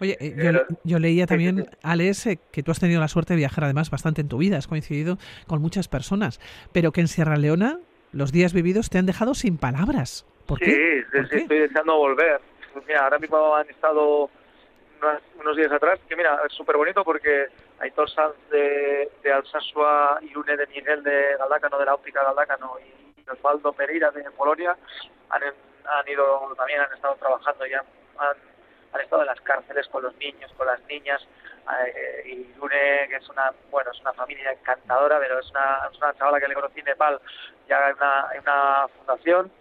Oye, 0.00 0.16
eh, 0.20 0.34
yo, 0.36 0.76
yo, 0.84 0.98
leía 0.98 1.26
también, 1.26 1.68
Alex, 1.82 2.26
eh, 2.26 2.38
que 2.50 2.62
tú 2.62 2.70
has 2.70 2.80
tenido 2.80 3.00
la 3.00 3.08
suerte 3.08 3.34
de 3.34 3.38
viajar 3.38 3.64
además 3.64 3.90
bastante 3.90 4.20
en 4.20 4.28
tu 4.28 4.38
vida, 4.38 4.56
has 4.56 4.66
coincidido 4.66 5.18
con 5.46 5.60
muchas 5.60 5.88
personas, 5.88 6.40
pero 6.72 6.92
que 6.92 7.00
en 7.00 7.08
Sierra 7.08 7.36
Leona 7.36 7.78
los 8.12 8.32
días 8.32 8.52
vividos 8.52 8.90
te 8.90 8.98
han 8.98 9.06
dejado 9.06 9.34
sin 9.34 9.58
palabras. 9.58 10.26
¿Por 10.46 10.58
sí, 10.58 10.64
qué? 10.64 11.04
¿Por 11.12 11.24
sí, 11.24 11.30
qué? 11.30 11.36
estoy 11.38 11.58
deseando 11.60 11.96
volver. 11.96 12.40
Pues 12.72 12.86
mira, 12.86 13.04
ahora 13.04 13.18
mismo 13.18 13.54
han 13.54 13.68
estado 13.68 14.30
unos, 15.40 15.56
días 15.56 15.72
atrás, 15.72 15.98
que 16.08 16.16
mira, 16.16 16.40
es 16.46 16.52
súper 16.52 16.76
bonito 16.76 17.04
porque 17.04 17.48
hay 17.78 17.90
dos 17.90 18.14
de, 18.50 19.10
de 19.22 19.32
Alsasua 19.32 20.18
y 20.22 20.36
une 20.36 20.56
de 20.56 20.66
Miguel 20.68 21.02
de 21.02 21.36
Galdácano, 21.38 21.78
de 21.78 21.84
la 21.84 21.94
óptica 21.94 22.20
de 22.20 22.26
Galdácano, 22.26 22.74
y 22.80 23.30
Osvaldo 23.30 23.72
Pereira 23.72 24.10
de 24.10 24.30
Polonia, 24.30 24.76
han, 25.30 25.42
han 25.42 26.08
ido, 26.08 26.54
también 26.56 26.80
han 26.80 26.92
estado 26.92 27.14
trabajando 27.16 27.66
y 27.66 27.74
han, 27.74 27.84
han 28.18 28.36
han 28.96 29.00
estado 29.02 29.22
en 29.22 29.28
las 29.28 29.40
cárceles 29.42 29.86
con 29.88 30.02
los 30.02 30.16
niños, 30.16 30.50
con 30.56 30.66
las 30.66 30.80
niñas, 30.86 31.26
eh, 31.86 32.22
y 32.26 32.58
Lune, 32.58 33.06
que 33.08 33.16
es 33.16 33.28
una, 33.28 33.52
bueno, 33.70 33.90
es 33.90 34.00
una 34.00 34.12
familia 34.12 34.52
encantadora, 34.52 35.18
pero 35.18 35.38
es 35.38 35.50
una, 35.50 35.88
es 35.90 35.98
una 35.98 36.14
chavala 36.14 36.40
que 36.40 36.48
le 36.48 36.54
conocí 36.54 36.80
en 36.80 36.86
Nepal, 36.86 37.20
ya 37.68 37.88
en 37.88 37.96
una, 37.96 38.28
en 38.34 38.40
una 38.40 38.88
fundación, 38.88 39.52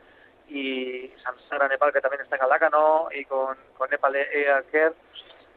y 0.50 1.12
Samsara 1.24 1.68
Nepal, 1.68 1.92
que 1.92 2.02
también 2.02 2.22
está 2.22 2.36
en 2.36 2.42
Galácano, 2.42 3.08
y 3.12 3.26
con, 3.26 3.58
con 3.78 3.90
Nepal 3.90 4.16
Air 4.16 4.94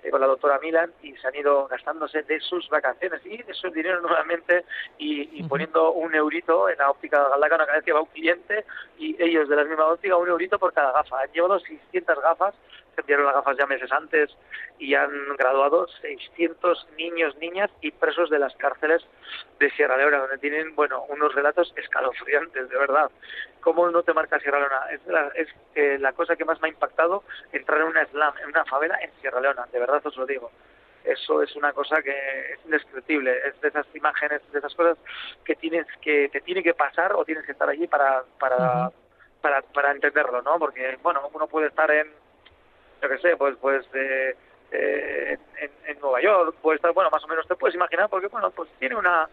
y 0.05 0.11
con 0.11 0.21
la 0.21 0.29
doctora 0.29 0.61
Milan, 0.61 0.93
y 1.03 1.17
se 1.17 1.27
han 1.27 1.35
ido 1.35 1.67
gastándose 1.67 2.23
de 2.23 2.39
sus 2.41 2.69
vacaciones 2.69 3.21
y 3.27 3.43
de 3.43 3.53
su 3.53 3.69
dinero 3.71 4.01
nuevamente, 4.03 4.65
y, 4.97 5.41
y 5.41 5.43
poniendo 5.45 5.93
un 5.93 6.15
eurito 6.15 6.69
en 6.69 6.79
la 6.79 6.91
óptica 6.91 7.23
de 7.23 7.31
Galácano 7.31 7.65
cada 7.67 7.79
vez 7.79 7.85
que 7.85 7.93
va 7.93 8.03
un 8.03 8.07
cliente, 8.07 8.65
y 8.99 9.21
ellos 9.23 9.49
de 9.49 9.57
la 9.57 9.65
misma 9.65 9.87
óptica, 9.87 10.17
un 10.17 10.29
eurito 10.29 10.59
por 10.59 10.73
cada 10.73 10.93
gafa. 10.93 11.21
Han 11.23 11.33
llevado 11.33 11.59
600 11.59 12.21
gafas 12.21 12.55
se 12.99 13.03
enviaron 13.03 13.27
las 13.27 13.37
gafas 13.37 13.57
ya 13.57 13.67
meses 13.67 13.93
antes 13.93 14.37
y 14.79 14.95
han 14.95 15.37
graduado 15.37 15.87
600 16.01 16.89
niños, 16.97 17.37
niñas 17.37 17.71
y 17.81 17.93
presos 17.93 18.29
de 18.29 18.41
las 18.41 18.55
cárceles 18.57 19.07
de 19.61 19.71
Sierra 19.71 19.97
Leona, 19.97 20.19
donde 20.19 20.39
tienen, 20.39 20.75
bueno, 20.75 21.05
unos 21.09 21.33
relatos 21.33 21.73
escalofriantes, 21.77 22.69
de 22.69 22.77
verdad. 22.77 23.11
¿Cómo 23.61 23.89
no 23.89 24.03
te 24.03 24.13
marca 24.13 24.41
Sierra 24.41 24.59
Leona? 24.59 24.91
Es 24.91 25.07
la, 25.07 25.29
es, 25.37 25.49
eh, 25.77 25.97
la 26.01 26.13
cosa 26.13 26.35
que 26.35 26.45
más 26.45 26.61
me 26.61 26.69
ha 26.69 26.73
impactado 26.73 27.23
entrar 27.53 27.81
en 27.81 27.87
una 27.87 28.05
slam, 28.07 28.35
en 28.43 28.49
una 28.49 28.65
favela 28.65 28.99
en 29.01 29.13
Sierra 29.21 29.41
Leona, 29.41 29.67
de 29.71 29.79
verdad 29.79 30.05
os 30.05 30.17
lo 30.17 30.27
digo 30.27 30.51
eso 31.05 31.43
es 31.43 31.55
una 31.57 31.73
cosa 31.73 32.03
que 32.03 32.11
es 32.11 32.61
indescriptible, 32.65 33.35
es 33.47 33.59
de 33.61 33.69
esas 33.69 33.87
imágenes, 33.95 34.43
de 34.53 34.59
esas 34.59 34.75
cosas 34.75 34.99
que 35.45 35.55
tienes 35.55 35.87
que 36.03 36.29
te 36.29 36.41
tiene 36.43 36.63
que 36.63 36.75
pasar 36.75 37.15
o 37.15 37.25
tienes 37.25 37.47
que 37.47 37.53
estar 37.53 37.69
allí 37.69 37.87
para 37.87 38.25
para, 38.39 38.91
para 39.41 39.63
para 39.63 39.93
entenderlo, 39.93 40.43
¿no? 40.43 40.59
Porque 40.59 40.99
bueno, 41.03 41.31
uno 41.33 41.47
puede 41.47 41.69
estar 41.69 41.91
en 41.91 42.13
yo 43.03 43.09
qué 43.09 43.19
sé, 43.19 43.37
pues 43.37 43.57
pues 43.61 43.87
eh, 43.95 44.35
eh, 44.71 45.39
en, 45.61 45.71
en, 45.87 46.01
Nueva 46.01 46.21
York, 46.21 46.57
puede 46.61 46.77
estar, 46.77 46.93
bueno, 46.93 47.11
más 47.11 47.25
o 47.25 47.29
menos 47.29 47.47
te 47.47 47.57
puedes 47.57 47.75
imaginar, 47.75 48.09
porque 48.09 48.29
bueno, 48.29 48.51
pues 48.51 48.69
tiene 48.79 48.97
una, 48.97 49.29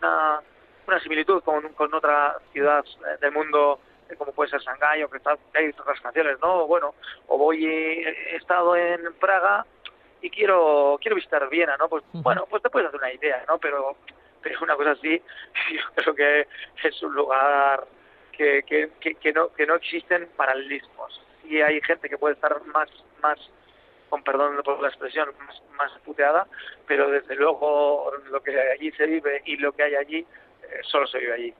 una, 0.00 0.40
una 0.86 1.00
similitud 1.00 1.42
con, 1.42 1.68
con 1.74 1.92
otra 1.94 2.38
ciudad 2.52 2.84
del 3.20 3.32
mundo 3.32 3.80
eh, 4.08 4.16
como 4.16 4.32
puede 4.32 4.50
ser 4.50 4.60
Shanghái 4.60 5.02
o 5.02 5.10
que 5.10 5.18
está, 5.18 5.36
hay 5.54 5.68
otras 5.68 6.00
canciones, 6.00 6.38
¿no? 6.40 6.66
Bueno, 6.66 6.94
o 7.28 7.38
voy, 7.38 7.64
he 7.64 8.36
estado 8.36 8.74
en 8.76 9.12
Praga 9.14 9.64
y 10.20 10.30
quiero 10.30 10.98
quiero 11.00 11.16
visitar 11.16 11.48
Viena, 11.48 11.76
¿no? 11.76 11.88
Pues 11.88 12.02
bueno, 12.12 12.46
pues 12.48 12.62
te 12.62 12.70
puedes 12.70 12.88
hacer 12.88 13.00
una 13.00 13.12
idea, 13.12 13.44
¿no? 13.48 13.58
Pero 13.58 13.96
pero 14.42 14.58
una 14.62 14.74
cosa 14.76 14.92
así, 14.92 15.22
yo 15.72 15.82
creo 15.94 16.14
que 16.14 16.48
es 16.82 17.02
un 17.02 17.14
lugar 17.14 17.84
que, 18.32 18.62
que, 18.64 18.90
que, 19.00 19.14
que 19.14 19.32
no 19.32 19.52
que 19.52 19.66
no 19.66 19.74
existen 19.76 20.28
paralelismos. 20.36 21.22
Y 21.44 21.60
hay 21.60 21.80
gente 21.82 22.08
que 22.08 22.18
puede 22.18 22.34
estar 22.34 22.60
más 22.66 22.88
más 23.20 23.38
con 24.08 24.24
perdón 24.24 24.60
por 24.64 24.82
la 24.82 24.88
expresión, 24.88 25.28
más, 25.46 25.62
más 25.78 25.92
puteada, 26.04 26.46
pero 26.86 27.10
desde 27.10 27.36
luego 27.36 28.10
lo 28.30 28.42
que 28.42 28.58
allí 28.72 28.90
se 28.92 29.06
vive 29.06 29.42
y 29.46 29.56
lo 29.56 29.72
que 29.72 29.84
hay 29.84 29.94
allí, 29.94 30.18
eh, 30.18 30.80
solo 30.82 31.06
se 31.06 31.18
vive 31.18 31.32
allí. 31.32 31.54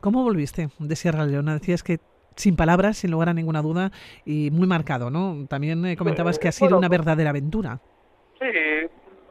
¿Cómo 0.00 0.22
volviste 0.22 0.68
de 0.78 0.96
Sierra 0.96 1.24
Leona? 1.24 1.54
Decías 1.54 1.82
que 1.82 1.98
sin 2.36 2.56
palabras, 2.56 2.98
sin 2.98 3.10
lugar 3.10 3.28
a 3.28 3.34
ninguna 3.34 3.62
duda, 3.62 3.90
y 4.24 4.50
muy 4.50 4.66
marcado, 4.66 5.10
¿no? 5.10 5.46
También 5.48 5.84
eh, 5.84 5.96
comentabas 5.96 6.38
que 6.38 6.48
ha 6.48 6.52
sido 6.52 6.68
bueno, 6.68 6.78
una 6.78 6.88
verdadera 6.88 7.30
aventura. 7.30 7.78
Sí, 8.38 8.46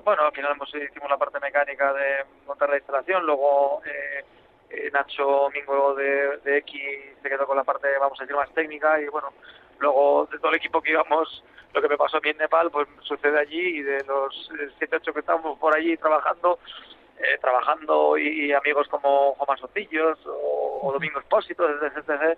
bueno, 0.03 0.25
al 0.25 0.31
final 0.31 0.51
hemos, 0.53 0.69
hicimos 0.69 1.09
la 1.09 1.17
parte 1.17 1.39
mecánica 1.39 1.93
de 1.93 2.25
montar 2.47 2.69
la 2.69 2.77
instalación, 2.77 3.25
luego 3.25 3.81
eh, 3.85 4.23
eh, 4.69 4.89
Nacho 4.93 5.49
Mingo 5.51 5.95
de, 5.95 6.37
de 6.43 6.57
X 6.59 6.81
se 7.21 7.29
quedó 7.29 7.45
con 7.45 7.57
la 7.57 7.63
parte, 7.63 7.87
vamos 7.99 8.19
a 8.19 8.23
decir, 8.23 8.35
más 8.35 8.53
técnica, 8.53 9.01
y 9.01 9.07
bueno, 9.07 9.33
luego 9.79 10.27
de 10.31 10.37
todo 10.37 10.49
el 10.49 10.57
equipo 10.57 10.81
que 10.81 10.91
íbamos, 10.91 11.43
lo 11.73 11.81
que 11.81 11.89
me 11.89 11.97
pasó 11.97 12.17
a 12.17 12.21
mí 12.21 12.29
en 12.29 12.37
Nepal, 12.37 12.69
pues 12.71 12.87
sucede 13.01 13.39
allí, 13.39 13.79
y 13.79 13.81
de 13.81 14.03
los 14.05 14.49
7, 14.77 14.97
8 14.97 15.13
que 15.13 15.19
estábamos 15.19 15.57
por 15.59 15.75
allí 15.75 15.95
trabajando, 15.97 16.59
eh, 17.19 17.37
trabajando 17.41 18.17
y, 18.17 18.51
amigos 18.53 18.87
como 18.87 19.35
Juan 19.35 19.57
Sotillos 19.57 20.17
o, 20.25 20.79
o 20.83 20.93
Domingo 20.93 21.19
Espósito, 21.19 21.69
etc., 21.69 21.97
etc., 21.97 22.37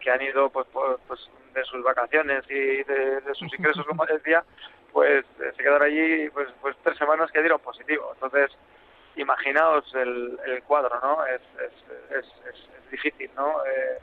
que 0.00 0.10
han 0.10 0.22
ido 0.22 0.50
pues, 0.50 0.66
pues, 1.06 1.30
de 1.54 1.64
sus 1.64 1.82
vacaciones 1.82 2.44
y 2.50 2.82
de, 2.82 3.22
sus 3.34 3.52
ingresos, 3.56 3.86
como 3.86 4.04
decía, 4.06 4.44
pues 4.92 5.24
eh, 5.40 5.52
se 5.56 5.62
quedaron 5.62 5.82
allí 5.82 6.28
pues, 6.30 6.48
pues 6.60 6.76
tres 6.82 6.98
semanas 6.98 7.30
que 7.30 7.40
dieron 7.40 7.60
positivo. 7.60 8.10
Entonces, 8.14 8.50
imaginaos 9.16 9.94
el, 9.94 10.38
el 10.46 10.62
cuadro, 10.64 10.98
¿no? 11.00 11.24
Es, 11.26 11.40
es, 11.60 12.16
es, 12.18 12.90
difícil, 12.90 13.28
¿no? 13.34 13.64
Eh, 13.66 13.98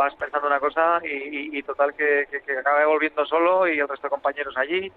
vas 0.00 0.14
pensando 0.14 0.46
una 0.46 0.58
cosa 0.58 0.98
y, 1.04 1.62
total 1.62 1.94
que, 1.94 2.26
que, 2.30 2.40
que 2.40 2.58
acabe 2.58 2.86
volviendo 2.86 3.26
solo 3.26 3.68
y 3.68 3.78
el 3.78 3.86
resto 3.86 4.06
de 4.06 4.10
compañeros 4.10 4.56
allí. 4.56 4.90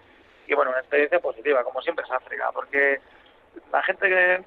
Y 0.48 0.54
bueno, 0.54 0.72
una 0.72 0.80
experiencia 0.80 1.20
positiva, 1.20 1.64
como 1.64 1.82
siempre 1.82 2.06
es 2.06 2.12
África, 2.12 2.52
porque 2.54 3.02
la 3.72 3.84
gente 3.84 4.46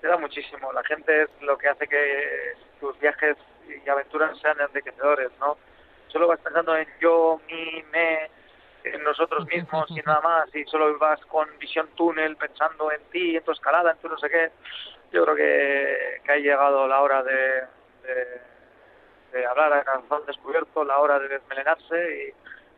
te 0.00 0.08
da 0.08 0.16
muchísimo, 0.16 0.72
la 0.72 0.82
gente 0.82 1.22
es 1.22 1.28
lo 1.42 1.56
que 1.56 1.68
hace 1.68 1.86
que 1.86 2.54
tus 2.80 2.98
viajes 2.98 3.36
y 3.68 3.88
aventuras 3.88 4.36
sean 4.40 4.60
enriquecedores, 4.60 5.30
¿no? 5.38 5.56
Solo 6.08 6.26
vas 6.26 6.40
pensando 6.40 6.76
en 6.76 6.88
yo, 7.00 7.40
mi, 7.46 7.84
me, 7.92 8.28
en 8.82 9.04
nosotros 9.04 9.46
mismos 9.46 9.88
y 9.90 10.02
nada 10.04 10.20
más, 10.20 10.54
y 10.54 10.64
solo 10.64 10.98
vas 10.98 11.24
con 11.26 11.48
visión 11.58 11.88
túnel 11.94 12.36
pensando 12.36 12.90
en 12.90 13.00
ti, 13.12 13.36
en 13.36 13.44
tu 13.44 13.52
escalada, 13.52 13.92
en 13.92 13.98
tu 13.98 14.08
no 14.08 14.18
sé 14.18 14.28
qué. 14.28 14.50
Yo 15.12 15.24
creo 15.24 15.36
que, 15.36 16.20
ha 16.28 16.36
llegado 16.36 16.88
la 16.88 17.02
hora 17.02 17.22
de, 17.22 17.62
hablar 19.46 19.72
a 19.72 19.84
corazón 19.84 20.22
descubierto, 20.26 20.84
la 20.84 20.98
hora 20.98 21.18
de 21.18 21.28
desmelenarse 21.28 22.34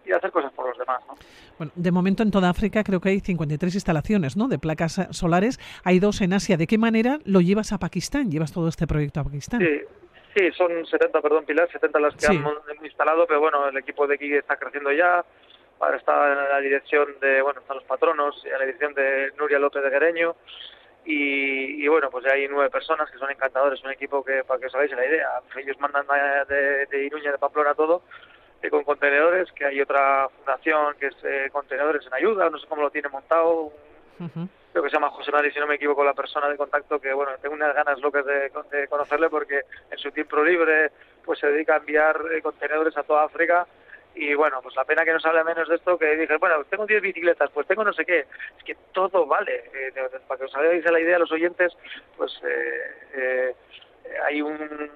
y, 0.06 0.12
hacer 0.12 0.30
cosas 0.30 0.52
por 0.52 0.68
los 0.68 0.76
demás. 0.76 1.00
¿no? 1.08 1.14
Bueno, 1.56 1.72
de 1.74 1.90
momento 1.90 2.22
en 2.22 2.30
toda 2.30 2.50
África 2.50 2.84
creo 2.84 3.00
que 3.00 3.08
hay 3.08 3.20
53 3.20 3.74
instalaciones 3.74 4.36
¿no? 4.36 4.48
de 4.48 4.58
placas 4.58 5.00
solares, 5.10 5.58
hay 5.82 5.98
dos 5.98 6.20
en 6.20 6.34
Asia. 6.34 6.58
¿De 6.58 6.66
qué 6.66 6.76
manera 6.76 7.20
lo 7.24 7.40
llevas 7.40 7.72
a 7.72 7.78
Pakistán? 7.78 8.30
¿Llevas 8.30 8.52
todo 8.52 8.68
este 8.68 8.86
proyecto 8.86 9.20
a 9.20 9.24
Pakistán? 9.24 9.60
Sí, 9.60 9.80
Sí, 10.36 10.50
son 10.52 10.84
70, 10.84 11.20
perdón, 11.20 11.44
Pilar, 11.44 11.70
70 11.70 12.00
las 12.00 12.16
que 12.16 12.26
han 12.26 12.44
instalado, 12.82 13.24
pero 13.26 13.38
bueno, 13.38 13.68
el 13.68 13.76
equipo 13.76 14.06
de 14.06 14.16
aquí 14.16 14.34
está 14.34 14.56
creciendo 14.56 14.90
ya. 14.90 15.24
Ahora 15.78 15.96
está 15.96 16.32
en 16.32 16.48
la 16.48 16.60
dirección 16.60 17.06
de, 17.20 17.40
bueno, 17.40 17.60
están 17.60 17.76
los 17.76 17.84
patronos, 17.84 18.44
en 18.44 18.52
la 18.52 18.60
dirección 18.60 18.94
de 18.94 19.32
Nuria 19.38 19.60
López 19.60 19.82
de 19.82 19.90
Guereño. 19.90 20.34
Y, 21.06 21.86
bueno, 21.86 22.10
pues 22.10 22.24
ya 22.24 22.32
hay 22.32 22.48
nueve 22.48 22.70
personas 22.70 23.10
que 23.10 23.18
son 23.18 23.30
encantadores, 23.30 23.82
un 23.84 23.90
equipo 23.90 24.24
que, 24.24 24.42
para 24.44 24.58
que 24.58 24.66
os 24.66 24.74
hagáis 24.74 24.90
la 24.92 25.06
idea, 25.06 25.28
ellos 25.56 25.78
mandan 25.78 26.06
de, 26.48 26.86
de 26.86 27.04
Iruña, 27.04 27.30
de 27.30 27.38
Pamplona, 27.38 27.74
todo, 27.74 28.02
eh, 28.62 28.70
con 28.70 28.84
contenedores, 28.84 29.52
que 29.52 29.66
hay 29.66 29.80
otra 29.82 30.28
fundación 30.30 30.96
que 30.98 31.08
es 31.08 31.16
eh, 31.22 31.50
Contenedores 31.52 32.06
en 32.06 32.14
Ayuda, 32.14 32.48
no 32.48 32.58
sé 32.58 32.66
cómo 32.66 32.80
lo 32.80 32.90
tiene 32.90 33.10
montado, 33.10 33.70
creo 34.16 34.82
que 34.82 34.88
se 34.88 34.96
llama 34.96 35.10
José 35.10 35.30
Mari, 35.30 35.52
si 35.52 35.60
no 35.60 35.66
me 35.66 35.74
equivoco, 35.74 36.02
la 36.02 36.14
persona 36.14 36.48
de 36.48 36.56
contacto, 36.56 36.98
que 36.98 37.12
bueno, 37.12 37.32
tengo 37.42 37.54
unas 37.54 37.74
ganas 37.74 38.00
locas 38.00 38.24
de, 38.24 38.88
conocerle 38.88 39.28
porque 39.28 39.60
en 39.90 39.98
su 39.98 40.10
tiempo 40.12 40.42
libre 40.42 40.90
pues 41.22 41.38
se 41.38 41.48
dedica 41.48 41.74
a 41.74 41.78
enviar 41.78 42.18
eh, 42.32 42.40
contenedores 42.40 42.96
a 42.96 43.02
toda 43.02 43.24
África 43.24 43.66
y 44.14 44.34
bueno, 44.34 44.60
pues 44.62 44.76
la 44.76 44.84
pena 44.84 45.04
que 45.04 45.12
nos 45.12 45.24
hable 45.26 45.44
menos 45.44 45.68
de 45.68 45.76
esto, 45.76 45.98
que 45.98 46.16
dije, 46.16 46.36
bueno, 46.36 46.64
tengo 46.64 46.86
10 46.86 47.02
bicicletas, 47.02 47.50
pues 47.50 47.66
tengo 47.66 47.84
no 47.84 47.92
sé 47.92 48.04
qué, 48.04 48.20
es 48.20 48.64
que 48.64 48.76
todo 48.92 49.26
vale, 49.26 49.70
eh, 49.74 49.92
para 50.26 50.38
que 50.38 50.44
os 50.44 50.54
hagáis 50.54 50.84
la 50.84 51.00
idea 51.00 51.18
los 51.18 51.32
oyentes, 51.32 51.72
pues 52.16 52.32
eh, 52.44 53.54
hay 54.26 54.42
un 54.42 54.90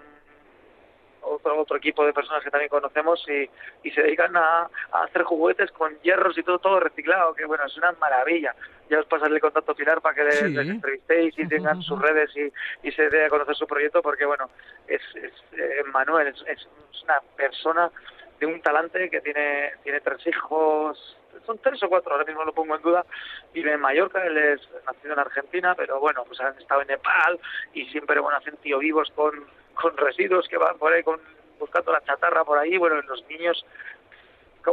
otro, 1.28 1.60
otro 1.60 1.76
equipo 1.76 2.04
de 2.04 2.12
personas 2.12 2.42
que 2.42 2.50
también 2.50 2.68
conocemos 2.68 3.24
y, 3.28 3.48
y 3.86 3.90
se 3.90 4.02
dedican 4.02 4.36
a, 4.36 4.68
hacer 4.92 5.22
juguetes 5.22 5.70
con 5.72 5.98
hierros 6.00 6.36
y 6.38 6.42
todo, 6.42 6.58
todo 6.58 6.80
reciclado, 6.80 7.34
que 7.34 7.44
bueno, 7.44 7.64
es 7.66 7.76
una 7.76 7.92
maravilla. 7.92 8.54
Ya 8.90 9.00
os 9.00 9.06
pasaré 9.06 9.34
el 9.34 9.40
contacto 9.40 9.74
Pilar 9.74 10.00
para 10.00 10.14
que 10.14 10.24
les, 10.24 10.42
entrevistéis 10.42 11.38
y 11.38 11.48
tengan 11.48 11.82
sus 11.82 12.00
redes 12.00 12.30
y, 12.36 12.52
y 12.86 12.92
se 12.92 13.08
dé 13.10 13.26
a 13.26 13.30
conocer 13.30 13.54
su 13.54 13.66
proyecto, 13.66 14.02
porque 14.02 14.24
bueno, 14.24 14.48
es, 14.86 15.02
es 15.16 15.32
eh, 15.52 15.82
Manuel, 15.92 16.28
es, 16.28 16.68
una 17.04 17.20
persona 17.36 17.90
de 18.38 18.46
un 18.46 18.60
talante 18.60 19.10
que 19.10 19.20
tiene, 19.20 19.72
tiene 19.82 20.00
tres 20.00 20.26
hijos, 20.26 21.16
son 21.46 21.58
tres 21.58 21.82
o 21.82 21.88
cuatro, 21.88 22.12
ahora 22.12 22.24
mismo 22.24 22.44
lo 22.44 22.52
pongo 22.52 22.76
en 22.76 22.82
duda, 22.82 23.04
vive 23.52 23.72
en 23.72 23.80
Mallorca, 23.80 24.24
él 24.24 24.36
es 24.36 24.60
nacido 24.86 25.14
en 25.14 25.18
Argentina, 25.18 25.74
pero 25.74 25.98
bueno, 26.00 26.24
pues 26.24 26.40
han 26.40 26.56
estado 26.58 26.82
en 26.82 26.88
Nepal 26.88 27.38
y 27.74 27.86
siempre, 27.86 28.20
bueno, 28.20 28.38
hacen 28.38 28.56
tío 28.58 28.78
vivos 28.78 29.10
con, 29.14 29.32
con 29.74 29.96
residuos 29.96 30.46
que 30.48 30.58
van 30.58 30.78
por 30.78 30.92
ahí 30.92 31.02
con, 31.02 31.20
buscando 31.58 31.92
la 31.92 32.02
chatarra 32.02 32.44
por 32.44 32.58
ahí, 32.58 32.76
bueno, 32.76 33.00
los 33.02 33.26
niños 33.28 33.64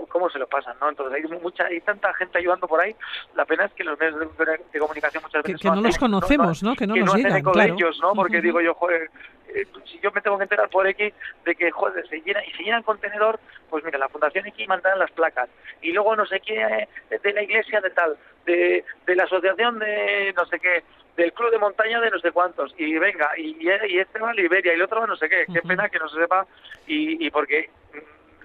cómo, 0.02 0.30
se 0.30 0.40
lo 0.40 0.48
pasan, 0.48 0.76
¿no? 0.80 0.90
Entonces 0.90 1.24
hay 1.24 1.40
mucha, 1.40 1.66
hay 1.66 1.82
tanta 1.82 2.14
gente 2.14 2.38
ayudando 2.38 2.68
por 2.68 2.82
ahí, 2.82 2.96
la 3.36 3.46
pena 3.46 3.66
es 3.66 3.74
que 3.74 3.84
los 3.84 4.00
medios 4.00 4.20
de, 4.20 4.80
comunicación 4.80 5.24
muchas 5.24 5.44
veces 5.44 5.62
que, 5.62 5.70
no, 5.70 5.82
los 5.82 5.98
conocemos, 5.98 6.64
¿no? 6.64 6.76
Que 6.76 6.88
no 6.88 6.96
nos 6.96 7.16
digan, 7.16 7.44
ellos, 7.62 8.00
¿no? 8.02 8.14
Porque 8.14 8.42
digo 8.42 8.62
yo, 8.62 8.74
joder, 8.74 9.10
eh, 9.50 9.66
si 9.86 10.00
yo 10.00 10.12
me 10.12 10.22
tengo 10.22 10.38
que 10.38 10.44
enterar 10.44 10.70
por 10.70 10.88
X 10.88 11.14
de 11.46 11.56
que, 11.56 11.72
joder, 11.72 12.08
se 12.08 12.22
llena, 12.22 12.44
y 12.46 12.52
se 12.52 12.64
llena 12.64 12.78
el 12.78 12.84
contenedor, 12.84 13.40
pues 13.70 13.84
mira, 13.84 13.98
la 13.98 14.10
Fundación 14.10 14.46
X 14.48 14.68
manda 14.68 14.96
las 14.96 15.12
placas, 15.12 15.50
y 15.82 15.92
luego 15.92 16.16
no 16.16 16.26
sé 16.26 16.40
qué, 16.40 16.88
de 17.10 17.34
la 17.34 17.44
iglesia 17.44 17.82
de 17.82 17.90
tal, 17.92 18.18
de, 18.46 18.84
de 19.06 19.16
la 19.16 19.24
asociación 19.24 19.80
de 19.80 20.34
no 20.36 20.46
sé 20.46 20.60
qué, 20.60 20.84
del 21.16 21.34
club 21.34 21.52
de 21.52 21.58
montaña 21.58 22.00
de 22.02 22.12
no 22.12 22.20
sé 22.20 22.32
cuántos. 22.32 22.74
Y 22.78 22.98
venga 22.98 23.32
y, 23.38 23.58
y 23.60 24.00
este 24.00 24.20
va 24.20 24.32
a 24.32 24.34
Liberia 24.34 24.74
y 24.74 24.76
el 24.76 24.82
otro 24.82 25.02
va 25.02 25.08
no 25.08 25.16
sé 25.16 25.30
qué. 25.30 25.46
Qué 25.52 25.62
pena 25.62 25.90
que 25.90 26.00
no 26.00 26.10
se 26.10 26.20
sepa 26.20 26.46
y, 26.88 27.26
y 27.26 27.30
porque 27.30 27.70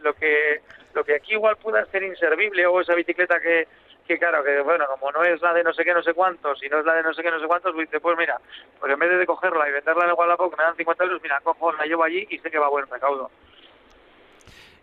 lo 0.02 0.14
que 0.14 0.60
lo 0.94 1.04
que 1.04 1.14
aquí 1.14 1.32
igual 1.32 1.56
pueda 1.56 1.84
ser 1.86 2.02
inservible 2.02 2.66
o 2.66 2.80
esa 2.80 2.94
bicicleta 2.94 3.40
que 3.40 3.68
que 4.06 4.18
claro, 4.18 4.42
que 4.42 4.60
bueno, 4.62 4.86
como 4.88 5.12
no 5.12 5.22
es 5.22 5.40
la 5.40 5.54
de 5.54 5.62
no 5.62 5.72
sé 5.72 5.84
qué, 5.84 5.94
no 5.94 6.02
sé 6.02 6.14
cuántos, 6.14 6.60
y 6.64 6.68
no 6.68 6.80
es 6.80 6.84
la 6.84 6.94
de 6.94 7.02
no 7.04 7.14
sé 7.14 7.22
qué, 7.22 7.30
no 7.30 7.38
sé 7.38 7.46
cuántos, 7.46 7.72
pues 7.72 7.88
dice, 7.88 8.00
pues 8.00 8.18
mira, 8.18 8.40
pues 8.80 8.92
en 8.92 8.98
vez 8.98 9.16
de 9.16 9.24
cogerla 9.24 9.68
y 9.68 9.72
venderla 9.72 10.02
en 10.02 10.10
el 10.10 10.16
Wallapop, 10.16 10.50
que 10.50 10.56
me 10.56 10.64
dan 10.64 10.74
50 10.74 11.04
euros, 11.04 11.22
mira, 11.22 11.38
cojo, 11.44 11.72
la 11.74 11.86
llevo 11.86 12.02
allí 12.02 12.26
y 12.28 12.38
sé 12.38 12.50
que 12.50 12.58
va 12.58 12.66
a 12.66 12.70
buen 12.70 12.88
recaudo 12.88 13.30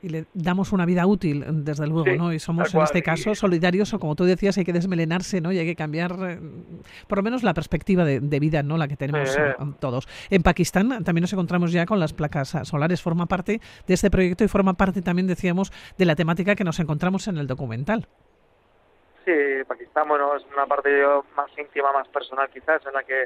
y 0.02 0.10
le 0.10 0.26
damos 0.34 0.72
una 0.72 0.86
vida 0.86 1.06
útil, 1.06 1.44
desde 1.48 1.88
luego, 1.88 2.12
¿no? 2.16 2.34
Y 2.34 2.40
somos 2.40 2.74
en 2.74 2.82
este 2.82 3.02
caso 3.02 3.36
solidarios 3.36 3.94
o 3.94 4.00
como 4.00 4.16
tú 4.16 4.26
decías, 4.26 4.58
hay 4.58 4.66
que 4.66 4.74
desmelenarse, 4.74 5.42
¿no? 5.42 5.52
Y 5.52 5.60
hay 5.60 5.66
que 5.66 5.76
cambiar 5.76 6.16
eh, 6.20 6.40
por 7.08 7.18
lo 7.20 7.24
menos 7.24 7.44
la 7.44 7.54
perspectiva 7.54 8.06
de, 8.06 8.40
vida, 8.40 8.64
¿no? 8.64 8.78
La 8.78 8.88
que 8.88 8.96
tenemos 8.96 9.36
eh, 9.38 9.56
todos. 9.80 10.08
En 10.30 10.44
Pakistán 10.44 11.04
también 11.04 11.22
nos 11.22 11.34
encontramos 11.34 11.72
ya 11.72 11.86
con 11.86 12.00
las 12.00 12.14
placas 12.14 12.56
solares, 12.64 13.02
forma 13.02 13.26
parte 13.26 13.60
de 13.88 13.94
este 13.94 14.10
proyecto 14.10 14.44
y 14.44 14.48
forma 14.48 14.74
parte 14.74 15.02
también, 15.02 15.28
decíamos, 15.28 15.72
de 15.98 16.06
la 16.06 16.16
temática 16.16 16.56
que 16.56 16.64
nos 16.64 16.80
encontramos 16.80 17.28
en 17.28 17.38
el 17.38 17.48
documental. 17.48 18.08
Sí, 19.26 19.34
Pakistán, 19.68 20.08
bueno, 20.08 20.36
es 20.36 20.46
una 20.54 20.66
parte 20.66 20.90
más 21.36 21.50
íntima, 21.58 21.92
más 21.92 22.08
personal 22.08 22.50
quizás, 22.50 22.86
en 22.86 22.94
la 22.94 23.04
que 23.04 23.26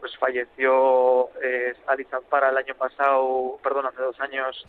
pues 0.00 0.16
falleció 0.18 1.30
eh, 1.42 1.74
Ali 1.86 2.06
el 2.06 2.56
año 2.56 2.74
pasado, 2.74 3.58
perdón, 3.62 3.86
hace 3.86 4.02
dos 4.02 4.20
años, 4.20 4.66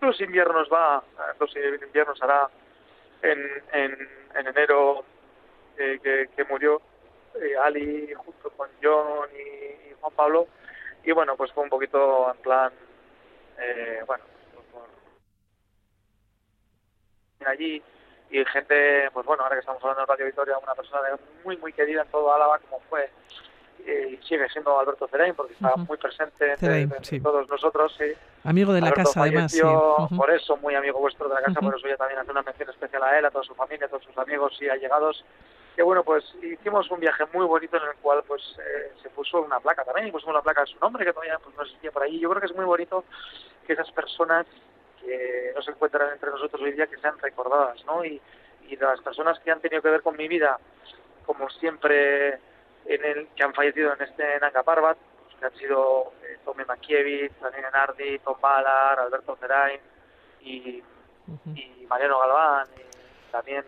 los 0.00 0.20
inviernos 0.20 0.68
va, 0.72 1.02
los 1.38 1.54
inviernos 1.56 2.20
hará 2.22 2.48
en, 3.22 3.38
en, 3.72 4.08
en 4.34 4.46
enero 4.46 5.04
eh, 5.76 6.28
que, 6.36 6.44
murió 6.44 6.80
eh, 7.34 7.56
Ali 7.62 8.12
junto 8.14 8.50
con 8.50 8.68
John 8.82 9.28
y, 9.34 9.92
Juan 10.00 10.12
Pablo. 10.14 10.46
Y 11.04 11.12
bueno 11.12 11.36
pues 11.36 11.52
fue 11.52 11.64
un 11.64 11.70
poquito 11.70 12.30
en 12.30 12.36
plan 12.42 12.72
eh, 13.58 14.02
bueno 14.06 14.24
por 17.40 17.48
allí 17.48 17.82
y 18.30 18.44
gente 18.44 19.10
pues 19.12 19.24
bueno 19.24 19.42
ahora 19.42 19.56
que 19.56 19.60
estamos 19.60 19.82
hablando 19.82 20.02
de 20.02 20.06
Radio 20.06 20.26
Victoria 20.26 20.58
una 20.58 20.74
persona 20.74 21.00
muy 21.42 21.56
muy 21.56 21.72
querida 21.72 22.02
en 22.02 22.08
todo 22.08 22.34
Álava 22.34 22.58
como 22.58 22.80
fue 22.90 23.08
y 23.86 24.16
sigue 24.26 24.48
siendo 24.48 24.78
Alberto 24.78 25.08
Cerain 25.08 25.34
porque 25.34 25.54
estaba 25.54 25.76
muy 25.76 25.96
presente 25.96 26.52
entre, 26.52 27.20
todos 27.20 27.48
nosotros. 27.48 27.94
Sí. 27.98 28.12
Amigo 28.44 28.72
de 28.72 28.80
la 28.80 28.92
casa, 28.92 29.22
además. 29.22 29.54
Por 30.16 30.30
eso, 30.30 30.56
muy 30.58 30.74
amigo 30.74 30.98
vuestro 30.98 31.28
de 31.28 31.34
la 31.34 31.42
casa, 31.42 31.60
por 31.60 31.76
eso 31.76 31.88
yo 31.88 31.96
también 31.96 32.20
hacer 32.20 32.30
una 32.30 32.42
mención 32.42 32.68
especial 32.70 33.02
a 33.02 33.18
él, 33.18 33.24
a 33.24 33.30
toda 33.30 33.44
su 33.44 33.54
familia, 33.54 33.86
a 33.86 33.88
todos 33.88 34.04
sus 34.04 34.16
amigos 34.18 34.56
y 34.60 34.68
allegados. 34.68 35.24
Que 35.76 35.82
bueno, 35.82 36.02
pues 36.02 36.24
hicimos 36.42 36.90
un 36.90 37.00
viaje 37.00 37.24
muy 37.32 37.46
bonito 37.46 37.76
en 37.76 37.84
el 37.84 37.96
cual 38.02 38.22
pues 38.26 38.42
eh, 38.58 38.92
se 39.02 39.08
puso 39.10 39.40
una 39.40 39.60
placa 39.60 39.84
también, 39.84 40.08
y 40.08 40.12
pusimos 40.12 40.34
una 40.34 40.42
placa 40.42 40.62
de 40.62 40.66
su 40.66 40.78
nombre 40.78 41.04
que 41.04 41.12
todavía 41.12 41.38
pues, 41.42 41.56
no 41.56 41.62
existía 41.62 41.90
por 41.90 42.02
ahí. 42.02 42.18
Yo 42.18 42.28
creo 42.30 42.40
que 42.40 42.46
es 42.46 42.56
muy 42.56 42.64
bonito 42.64 43.04
que 43.66 43.72
esas 43.74 43.90
personas 43.92 44.46
que 45.00 45.52
no 45.54 45.62
se 45.62 45.70
encuentran 45.70 46.12
entre 46.12 46.30
nosotros 46.30 46.60
hoy 46.60 46.72
día 46.72 46.86
que 46.86 46.98
sean 46.98 47.18
recordadas, 47.18 47.84
¿no? 47.86 48.04
Y, 48.04 48.20
y 48.68 48.76
las 48.76 49.00
personas 49.00 49.38
que 49.40 49.50
han 49.50 49.60
tenido 49.60 49.80
que 49.80 49.88
ver 49.88 50.02
con 50.02 50.16
mi 50.16 50.28
vida, 50.28 50.58
como 51.24 51.48
siempre 51.50 52.38
en 52.86 53.04
el 53.04 53.28
que 53.28 53.44
han 53.44 53.54
fallecido 53.54 53.92
en 53.92 54.02
este 54.02 54.40
Nanga 54.40 54.62
Parbat, 54.62 54.98
que 55.38 55.46
han 55.46 55.54
sido 55.56 56.12
eh, 56.22 56.38
Tommy 56.44 56.64
Mankiewicz, 56.64 57.40
Daniel 57.40 57.66
Nardi, 57.72 58.18
Tom 58.20 58.36
Ballard, 58.40 59.00
Alberto 59.00 59.36
Zerain 59.36 59.80
y, 60.40 60.82
y 61.54 61.86
Mariano 61.88 62.18
Galván, 62.18 62.68
y 62.76 63.30
también 63.32 63.64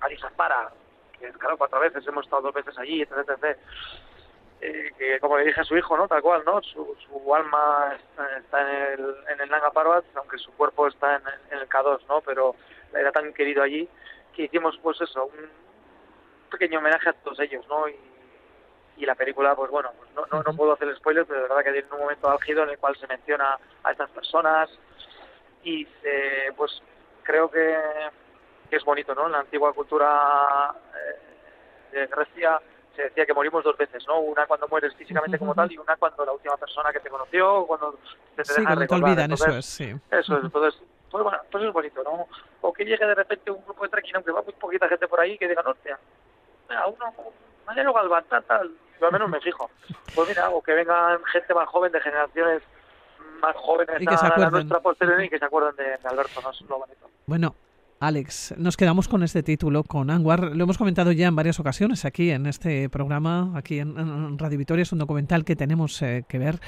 Alisa 0.00 0.30
Para, 0.30 0.70
que 1.18 1.30
claro, 1.32 1.58
cuatro 1.58 1.80
veces, 1.80 2.06
hemos 2.06 2.24
estado 2.24 2.42
dos 2.42 2.54
veces 2.54 2.76
allí, 2.78 3.02
etc. 3.02 3.28
etc. 3.28 3.58
Eh, 4.60 4.92
que 4.96 5.20
como 5.20 5.36
le 5.36 5.44
dije 5.44 5.60
a 5.60 5.64
su 5.64 5.76
hijo, 5.76 5.96
¿no? 5.96 6.08
Tal 6.08 6.22
cual, 6.22 6.42
¿no? 6.46 6.62
Su, 6.62 6.96
su 7.06 7.34
alma 7.34 7.96
está, 8.38 8.60
en 8.60 9.00
el, 9.00 9.16
en 9.28 9.40
el 9.40 9.50
Nanga 9.50 9.70
Parbat, 9.70 10.04
aunque 10.14 10.38
su 10.38 10.52
cuerpo 10.52 10.86
está 10.86 11.16
en, 11.16 11.22
en 11.50 11.58
el 11.58 11.68
K2, 11.68 12.06
¿no? 12.08 12.20
Pero 12.22 12.54
era 12.94 13.12
tan 13.12 13.32
querido 13.34 13.62
allí 13.62 13.88
que 14.34 14.44
hicimos, 14.44 14.78
pues 14.82 15.00
eso, 15.00 15.26
un, 15.26 15.50
pequeño 16.58 16.78
homenaje 16.78 17.08
a 17.08 17.12
todos 17.12 17.38
ellos, 17.40 17.66
¿no? 17.68 17.88
Y, 17.88 17.96
y 18.96 19.06
la 19.06 19.14
película, 19.14 19.54
pues 19.54 19.70
bueno, 19.70 19.90
pues 19.96 20.10
no, 20.14 20.24
no, 20.30 20.42
no 20.42 20.56
puedo 20.56 20.72
hacer 20.72 20.94
spoilers, 20.96 21.26
pero 21.26 21.42
de 21.42 21.48
verdad 21.48 21.64
que 21.64 21.72
tiene 21.72 21.88
un 21.92 22.00
momento 22.00 22.30
álgido 22.30 22.62
en 22.62 22.70
el 22.70 22.78
cual 22.78 22.96
se 22.96 23.06
menciona 23.06 23.58
a 23.82 23.90
estas 23.90 24.10
personas 24.10 24.70
y 25.64 25.86
eh, 26.04 26.52
pues 26.56 26.82
creo 27.22 27.50
que, 27.50 27.76
que, 28.70 28.76
es 28.76 28.84
bonito, 28.84 29.14
¿no? 29.14 29.26
En 29.26 29.32
la 29.32 29.40
antigua 29.40 29.72
cultura 29.72 30.74
eh, 30.94 31.98
de 31.98 32.06
Grecia 32.06 32.60
se 32.94 33.02
decía 33.02 33.26
que 33.26 33.34
morimos 33.34 33.64
dos 33.64 33.76
veces, 33.76 34.06
¿no? 34.06 34.20
Una 34.20 34.46
cuando 34.46 34.68
mueres 34.68 34.94
físicamente 34.94 35.38
como 35.38 35.54
tal 35.54 35.72
y 35.72 35.78
una 35.78 35.96
cuando 35.96 36.24
la 36.24 36.32
última 36.32 36.56
persona 36.56 36.92
que 36.92 37.00
te 37.00 37.10
conoció, 37.10 37.66
cuando 37.66 37.98
te, 38.36 38.42
te 38.42 38.52
sí, 38.52 38.62
cuando 38.62 38.86
te 38.86 38.94
olvidan, 38.94 39.32
eso 39.32 39.48
es, 39.48 39.66
sí. 39.66 39.94
Eso 40.10 40.36
es, 40.36 40.44
entonces, 40.44 40.80
pues 41.10 41.24
bueno, 41.24 41.38
pues 41.50 41.64
es 41.64 41.72
bonito, 41.72 42.02
¿no? 42.04 42.28
O 42.60 42.72
que 42.72 42.84
llegue 42.84 43.04
de 43.04 43.14
repente 43.14 43.50
un 43.50 43.64
grupo 43.64 43.82
de 43.82 43.88
trekking, 43.88 44.16
aunque 44.16 44.30
va 44.30 44.42
muy 44.42 44.52
poquita 44.52 44.88
gente 44.88 45.08
por 45.08 45.18
ahí, 45.18 45.36
que 45.36 45.48
diga, 45.48 45.62
hostia, 45.66 45.98
a 46.70 46.86
uno, 46.86 47.12
mañana 47.66 47.92
Galván, 47.92 48.24
tal, 48.28 48.44
tal, 48.44 48.70
yo 49.00 49.06
al 49.06 49.12
menos 49.12 49.30
me 49.30 49.40
fijo. 49.40 49.70
Pues 50.14 50.28
mira, 50.28 50.50
o 50.50 50.62
que 50.62 50.72
vengan 50.72 51.22
gente 51.24 51.54
más 51.54 51.68
joven 51.68 51.92
de 51.92 52.00
generaciones 52.00 52.62
más 53.40 53.56
jóvenes 53.56 54.00
y 54.00 54.06
que 54.06 54.16
se 54.16 54.26
a, 54.26 54.50
nuestra 54.50 54.80
posterior 54.80 55.22
y 55.22 55.28
que 55.28 55.38
se 55.38 55.44
acuerden 55.44 55.76
de, 55.76 55.84
de 55.84 56.08
Alberto, 56.08 56.40
¿no? 56.42 56.50
Es 56.50 56.60
lo 56.62 56.78
bonito. 56.78 57.10
Bueno, 57.26 57.54
Alex, 58.00 58.54
nos 58.58 58.76
quedamos 58.76 59.08
con 59.08 59.22
este 59.22 59.42
título, 59.42 59.82
con 59.82 60.10
Anwar. 60.10 60.54
Lo 60.54 60.64
hemos 60.64 60.78
comentado 60.78 61.12
ya 61.12 61.28
en 61.28 61.36
varias 61.36 61.58
ocasiones 61.60 62.04
aquí 62.04 62.30
en 62.30 62.46
este 62.46 62.88
programa, 62.90 63.52
aquí 63.56 63.78
en, 63.78 64.38
Radio 64.38 64.58
Victoria. 64.58 64.82
Es 64.82 64.92
un 64.92 64.98
documental 64.98 65.44
que 65.44 65.56
tenemos 65.56 66.00
eh, 66.02 66.24
que 66.28 66.38
ver. 66.38 66.60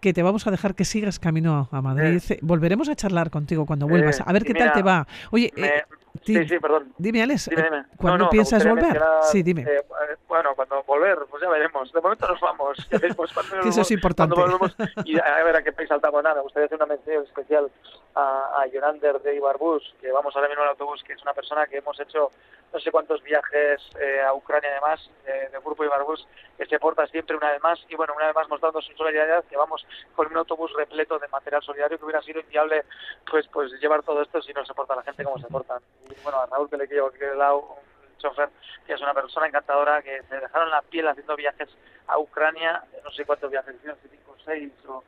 Que 0.00 0.14
te 0.14 0.22
vamos 0.22 0.46
a 0.46 0.50
dejar 0.50 0.74
que 0.74 0.86
sigas 0.86 1.18
camino 1.18 1.68
a 1.70 1.82
Madrid. 1.82 2.22
Eh. 2.30 2.38
Volveremos 2.40 2.88
a 2.88 2.96
charlar 2.96 3.30
contigo 3.30 3.66
cuando 3.66 3.86
vuelvas. 3.86 4.22
A 4.24 4.32
ver 4.32 4.44
qué 4.44 4.54
mira, 4.54 4.66
tal 4.66 4.74
te 4.74 4.82
va. 4.82 5.06
Oye, 5.30 5.52
Me, 5.54 5.66
eh, 5.66 5.84
sí, 6.24 6.48
sí, 6.48 6.58
perdón. 6.58 6.92
Dime, 6.98 7.22
Alex, 7.22 7.48
Dime, 7.50 7.62
dime. 7.62 7.84
¿cuándo 7.96 8.18
No, 8.18 8.18
no, 8.18 8.24
me 8.26 8.30
piensas 8.30 8.64
volver? 8.66 8.84
mencionar, 8.84 9.22
Sí, 9.24 9.42
dime. 9.42 9.62
eh, 9.62 9.84
bueno, 10.28 10.54
cuando 10.54 10.82
volver, 10.84 11.18
pues 11.28 11.42
ya 11.42 11.48
veremos. 11.48 11.92
De 11.92 12.00
momento 12.00 12.26
nos 12.28 12.40
vamos. 12.40 12.76
Ya 12.90 12.98
cuando 13.14 13.60
Que 13.62 13.68
eso 13.68 13.80
es 13.80 13.90
importante. 13.90 14.34
Cuando 14.34 14.58
volvemos 14.58 14.76
y 15.04 15.18
a 15.18 15.42
ver 15.44 15.56
a 15.56 15.62
qué 15.62 15.72
país 15.72 15.88
saltamos 15.88 16.22
nada. 16.22 16.36
Me 16.36 16.42
gustaría 16.42 16.66
hacer 16.66 16.76
una 16.76 16.86
mención 16.86 17.24
especial 17.24 17.70
a, 18.14 18.60
a 18.60 18.66
Yonander 18.66 19.20
de 19.20 19.36
Ibarbus, 19.36 19.94
que 20.00 20.10
vamos 20.12 20.34
ahora 20.34 20.48
mismo 20.48 20.62
en 20.62 20.68
el 20.68 20.70
autobús, 20.72 21.02
que 21.04 21.12
es 21.12 21.22
una 21.22 21.32
persona 21.34 21.66
que 21.66 21.78
hemos 21.78 21.98
hecho 22.00 22.30
no 22.72 22.78
sé 22.78 22.92
cuántos 22.92 23.20
viajes 23.22 23.80
eh, 24.00 24.20
a 24.22 24.32
Ucrania 24.32 24.70
además, 24.70 25.10
eh, 25.26 25.48
del 25.50 25.60
grupo 25.60 25.84
Ibarbus, 25.84 26.26
que 26.56 26.66
se 26.66 26.78
porta 26.78 27.04
siempre 27.08 27.36
una 27.36 27.50
vez 27.50 27.60
más 27.62 27.80
y 27.88 27.96
bueno, 27.96 28.12
una 28.16 28.26
vez 28.26 28.34
más 28.36 28.48
mostrando 28.48 28.80
su 28.80 28.92
solidaridad, 28.92 29.44
que 29.44 29.56
vamos 29.56 29.84
con 30.14 30.28
un 30.28 30.36
autobús 30.36 30.72
repleto 30.76 31.18
de 31.18 31.26
material 31.28 31.62
solidario 31.62 31.98
que 31.98 32.04
hubiera 32.04 32.22
sido 32.22 32.40
inviable 32.40 32.84
pues 33.28 33.48
pues 33.48 33.72
llevar 33.80 34.02
todo 34.04 34.22
esto 34.22 34.40
si 34.42 34.52
no 34.52 34.64
se 34.64 34.72
porta 34.74 34.94
la 34.94 35.02
gente 35.02 35.24
como 35.24 35.38
se 35.38 35.48
portan. 35.48 35.80
Y 36.08 36.22
bueno, 36.22 36.40
a 36.40 36.46
Raúl 36.46 36.70
que 36.70 36.76
le 36.76 36.88
quiero 36.88 37.06
aquí 37.06 37.18
lado, 37.36 37.58
un 37.58 38.16
chofer, 38.18 38.48
que 38.86 38.94
es 38.94 39.00
una 39.00 39.14
persona 39.14 39.46
encantadora, 39.46 40.02
que 40.02 40.22
se 40.22 40.36
dejaron 40.36 40.70
la 40.70 40.82
piel 40.82 41.08
haciendo 41.08 41.36
viajes 41.36 41.68
a 42.12 42.18
Ucrania, 42.18 42.82
no 43.04 43.10
sé 43.10 43.24
cuántos 43.24 43.50
viajes, 43.50 43.74
hicieron, 43.76 43.98
cinco 44.10 44.32
o 44.38 44.44
seis 44.44 44.70
o 44.88 45.02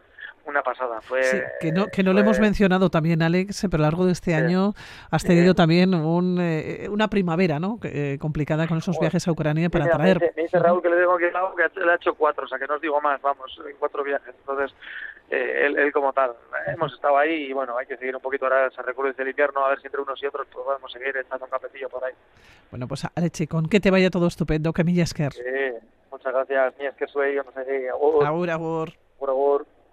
una 0.45 0.61
pasada. 0.63 1.01
Fue, 1.01 1.23
Sí, 1.23 1.41
que 1.61 1.71
no, 1.71 1.87
que 1.87 2.03
no 2.03 2.11
fue- 2.13 2.21
hemos 2.21 2.41
mencionado 2.41 2.91
también, 2.91 3.23
Alex, 3.23 3.67
pero 3.71 3.77
a 3.77 3.87
lo 3.87 3.91
largo 3.91 4.07
de 4.07 4.13
este 4.13 4.33
Sí. 4.33 4.37
año 4.37 4.73
has 5.11 5.23
tenido 5.23 5.55
también 5.55 5.95
un, 5.95 6.39
eh, 6.41 6.89
una 6.91 7.07
primavera 7.09 7.61
¿no? 7.61 7.79
Que, 7.79 8.15
eh, 8.15 8.19
complicada 8.19 8.67
con 8.67 8.79
esos 8.79 8.97
Bueno, 8.97 9.03
viajes 9.03 9.29
a 9.29 9.33
Ucrania 9.33 9.71
para 9.71 9.85
mira, 9.85 9.99
me 9.99 10.03
traer. 10.03 10.19
dice, 10.19 10.33
me 10.37 10.43
dice 10.43 10.59
Raúl 10.59 10.83
que 10.83 10.89
le 10.89 10.97
tengo 10.97 11.17
lado 11.19 11.55
que 11.55 11.71
le 11.81 11.93
ha 11.93 11.95
hecho 11.95 12.15
cuatro, 12.15 12.45
o 12.45 12.49
sea 12.49 12.59
que 12.59 12.67
no 12.67 12.75
os 12.75 12.81
digo 12.81 13.01
más, 13.01 13.23
vamos, 13.23 13.57
en 13.69 13.77
cuatro 13.77 14.03
viajes. 14.03 14.35
Entonces, 14.37 14.75
eh, 15.31 15.63
él, 15.67 15.79
él 15.79 15.93
como 15.93 16.13
tal, 16.13 16.31
eh, 16.33 16.73
hemos 16.75 16.93
estado 16.93 17.17
ahí 17.19 17.45
y 17.45 17.53
bueno, 17.53 17.79
hay 17.79 17.87
que 17.87 17.97
seguir 17.97 18.17
un 18.17 18.21
poquito 18.23 18.47
ahora, 18.47 18.69
se 18.71 18.83
recurre 18.83 19.15
el 19.17 19.29
invierno, 19.29 19.65
a 19.65 19.69
ver 19.71 19.81
si 19.81 19.87
entre 19.87 20.01
unos 20.01 20.21
y 20.21 20.27
otros 20.27 20.49
pues 20.53 20.65
podemos 20.65 20.91
seguir 20.91 21.17
echando 21.17 21.45
un 21.45 21.51
cafetillo 21.53 21.89
por 21.89 22.03
ahí. 22.05 22.13
Bueno, 22.73 22.89
pues 22.89 23.07
Alex 23.15 23.31
Chicón, 23.33 23.69
que 23.69 23.79
te 23.79 23.93
vaya 23.93 24.11
todo 24.11 24.27
estupendo, 24.27 24.73
que 24.73 24.83
millas 24.83 25.15
que 25.15 25.31
Sí, 25.31 25.41
muchas 26.13 26.33
gracias, 26.33 26.75
ni 26.79 26.87
es 26.87 26.95
que 26.95 27.07
soy, 27.09 27.35
no 27.37 27.51
sé 27.53 27.65
qué, 27.67 27.89
agur, 27.91 28.25
Agur, 28.25 28.51
agur. 28.51 28.89
agur, 29.17 29.31
agur. 29.31 29.67